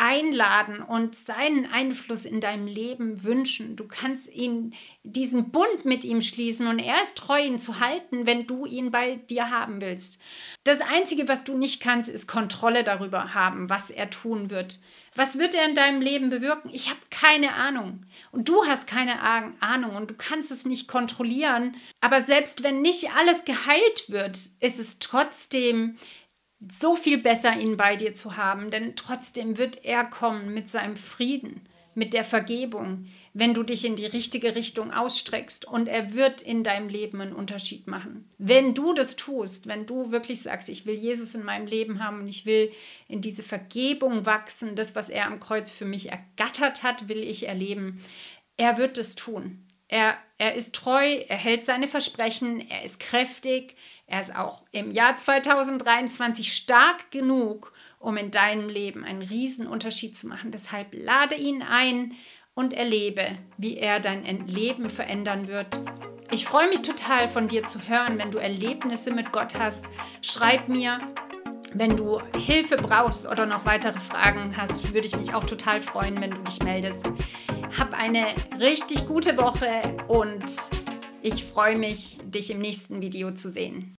einladen 0.00 0.80
und 0.80 1.14
seinen 1.14 1.66
Einfluss 1.70 2.24
in 2.24 2.40
deinem 2.40 2.66
Leben 2.66 3.22
wünschen. 3.22 3.76
Du 3.76 3.86
kannst 3.86 4.32
ihn 4.32 4.74
diesen 5.02 5.50
Bund 5.50 5.84
mit 5.84 6.04
ihm 6.04 6.22
schließen 6.22 6.68
und 6.68 6.78
er 6.78 7.02
ist 7.02 7.18
treu, 7.18 7.38
ihn 7.38 7.58
zu 7.58 7.80
halten, 7.80 8.26
wenn 8.26 8.46
du 8.46 8.64
ihn 8.64 8.90
bei 8.90 9.16
dir 9.16 9.50
haben 9.50 9.82
willst. 9.82 10.18
Das 10.64 10.80
Einzige, 10.80 11.28
was 11.28 11.44
du 11.44 11.58
nicht 11.58 11.82
kannst, 11.82 12.08
ist 12.08 12.26
Kontrolle 12.26 12.82
darüber 12.82 13.34
haben, 13.34 13.68
was 13.68 13.90
er 13.90 14.08
tun 14.08 14.48
wird. 14.48 14.80
Was 15.16 15.38
wird 15.38 15.54
er 15.54 15.68
in 15.68 15.74
deinem 15.74 16.00
Leben 16.00 16.30
bewirken? 16.30 16.70
Ich 16.72 16.88
habe 16.88 17.00
keine 17.10 17.54
Ahnung. 17.54 18.06
Und 18.30 18.48
du 18.48 18.64
hast 18.66 18.86
keine 18.86 19.20
Ahnung 19.60 19.96
und 19.96 20.10
du 20.10 20.14
kannst 20.14 20.50
es 20.50 20.64
nicht 20.64 20.86
kontrollieren. 20.86 21.76
Aber 22.00 22.20
selbst 22.20 22.62
wenn 22.62 22.80
nicht 22.80 23.12
alles 23.16 23.44
geheilt 23.44 24.04
wird, 24.08 24.38
ist 24.60 24.78
es 24.78 24.98
trotzdem 25.00 25.96
so 26.68 26.94
viel 26.94 27.18
besser, 27.18 27.56
ihn 27.56 27.76
bei 27.76 27.96
dir 27.96 28.14
zu 28.14 28.36
haben, 28.36 28.70
denn 28.70 28.94
trotzdem 28.94 29.56
wird 29.56 29.84
er 29.84 30.04
kommen 30.04 30.52
mit 30.52 30.68
seinem 30.68 30.96
Frieden, 30.96 31.66
mit 31.94 32.14
der 32.14 32.24
Vergebung, 32.24 33.06
wenn 33.32 33.54
du 33.54 33.62
dich 33.62 33.84
in 33.84 33.96
die 33.96 34.06
richtige 34.06 34.54
Richtung 34.54 34.92
ausstreckst 34.92 35.64
und 35.64 35.88
er 35.88 36.14
wird 36.14 36.42
in 36.42 36.62
deinem 36.62 36.88
Leben 36.88 37.20
einen 37.20 37.32
Unterschied 37.32 37.86
machen. 37.86 38.28
Wenn 38.38 38.74
du 38.74 38.92
das 38.94 39.16
tust, 39.16 39.66
wenn 39.66 39.86
du 39.86 40.12
wirklich 40.12 40.42
sagst, 40.42 40.68
ich 40.68 40.86
will 40.86 40.94
Jesus 40.94 41.34
in 41.34 41.44
meinem 41.44 41.66
Leben 41.66 42.02
haben 42.02 42.20
und 42.20 42.28
ich 42.28 42.46
will 42.46 42.72
in 43.08 43.20
diese 43.20 43.42
Vergebung 43.42 44.24
wachsen, 44.24 44.76
das, 44.76 44.94
was 44.94 45.08
er 45.08 45.26
am 45.26 45.40
Kreuz 45.40 45.70
für 45.70 45.84
mich 45.84 46.10
ergattert 46.10 46.82
hat, 46.82 47.08
will 47.08 47.22
ich 47.22 47.48
erleben, 47.48 48.02
er 48.56 48.78
wird 48.78 48.98
es 48.98 49.14
tun. 49.14 49.66
Er, 49.88 50.16
er 50.38 50.54
ist 50.54 50.74
treu, 50.74 51.04
er 51.28 51.36
hält 51.36 51.64
seine 51.64 51.88
Versprechen, 51.88 52.68
er 52.70 52.84
ist 52.84 53.00
kräftig, 53.00 53.74
er 54.06 54.20
ist 54.20 54.34
auch 54.34 54.62
im 54.70 54.92
Jahr 54.92 55.16
2023 55.16 56.52
stark 56.52 57.10
genug, 57.10 57.72
um 58.00 58.16
in 58.16 58.32
deinem 58.32 58.68
Leben 58.68 59.04
einen 59.04 59.22
Riesenunterschied 59.22 60.16
zu 60.16 60.26
machen. 60.26 60.50
Deshalb 60.50 60.88
lade 60.92 61.36
ihn 61.36 61.62
ein 61.62 62.14
und 62.54 62.72
erlebe, 62.72 63.38
wie 63.58 63.76
er 63.76 64.00
dein 64.00 64.24
Leben 64.46 64.90
verändern 64.90 65.46
wird. 65.46 65.78
Ich 66.32 66.44
freue 66.44 66.68
mich 66.68 66.82
total 66.82 67.28
von 67.28 67.46
dir 67.46 67.64
zu 67.64 67.88
hören, 67.88 68.18
wenn 68.18 68.30
du 68.30 68.38
Erlebnisse 68.38 69.12
mit 69.12 69.32
Gott 69.32 69.54
hast. 69.58 69.84
Schreib 70.22 70.68
mir, 70.68 70.98
wenn 71.74 71.96
du 71.96 72.20
Hilfe 72.36 72.76
brauchst 72.76 73.28
oder 73.28 73.46
noch 73.46 73.64
weitere 73.64 74.00
Fragen 74.00 74.56
hast, 74.56 74.92
würde 74.92 75.06
ich 75.06 75.16
mich 75.16 75.34
auch 75.34 75.44
total 75.44 75.80
freuen, 75.80 76.20
wenn 76.20 76.32
du 76.32 76.42
dich 76.42 76.60
meldest. 76.62 77.12
Hab 77.78 77.94
eine 77.94 78.26
richtig 78.58 79.06
gute 79.06 79.36
Woche 79.36 79.96
und 80.08 80.44
ich 81.22 81.44
freue 81.44 81.76
mich, 81.76 82.18
dich 82.24 82.50
im 82.50 82.58
nächsten 82.58 83.00
Video 83.00 83.32
zu 83.32 83.50
sehen. 83.50 83.88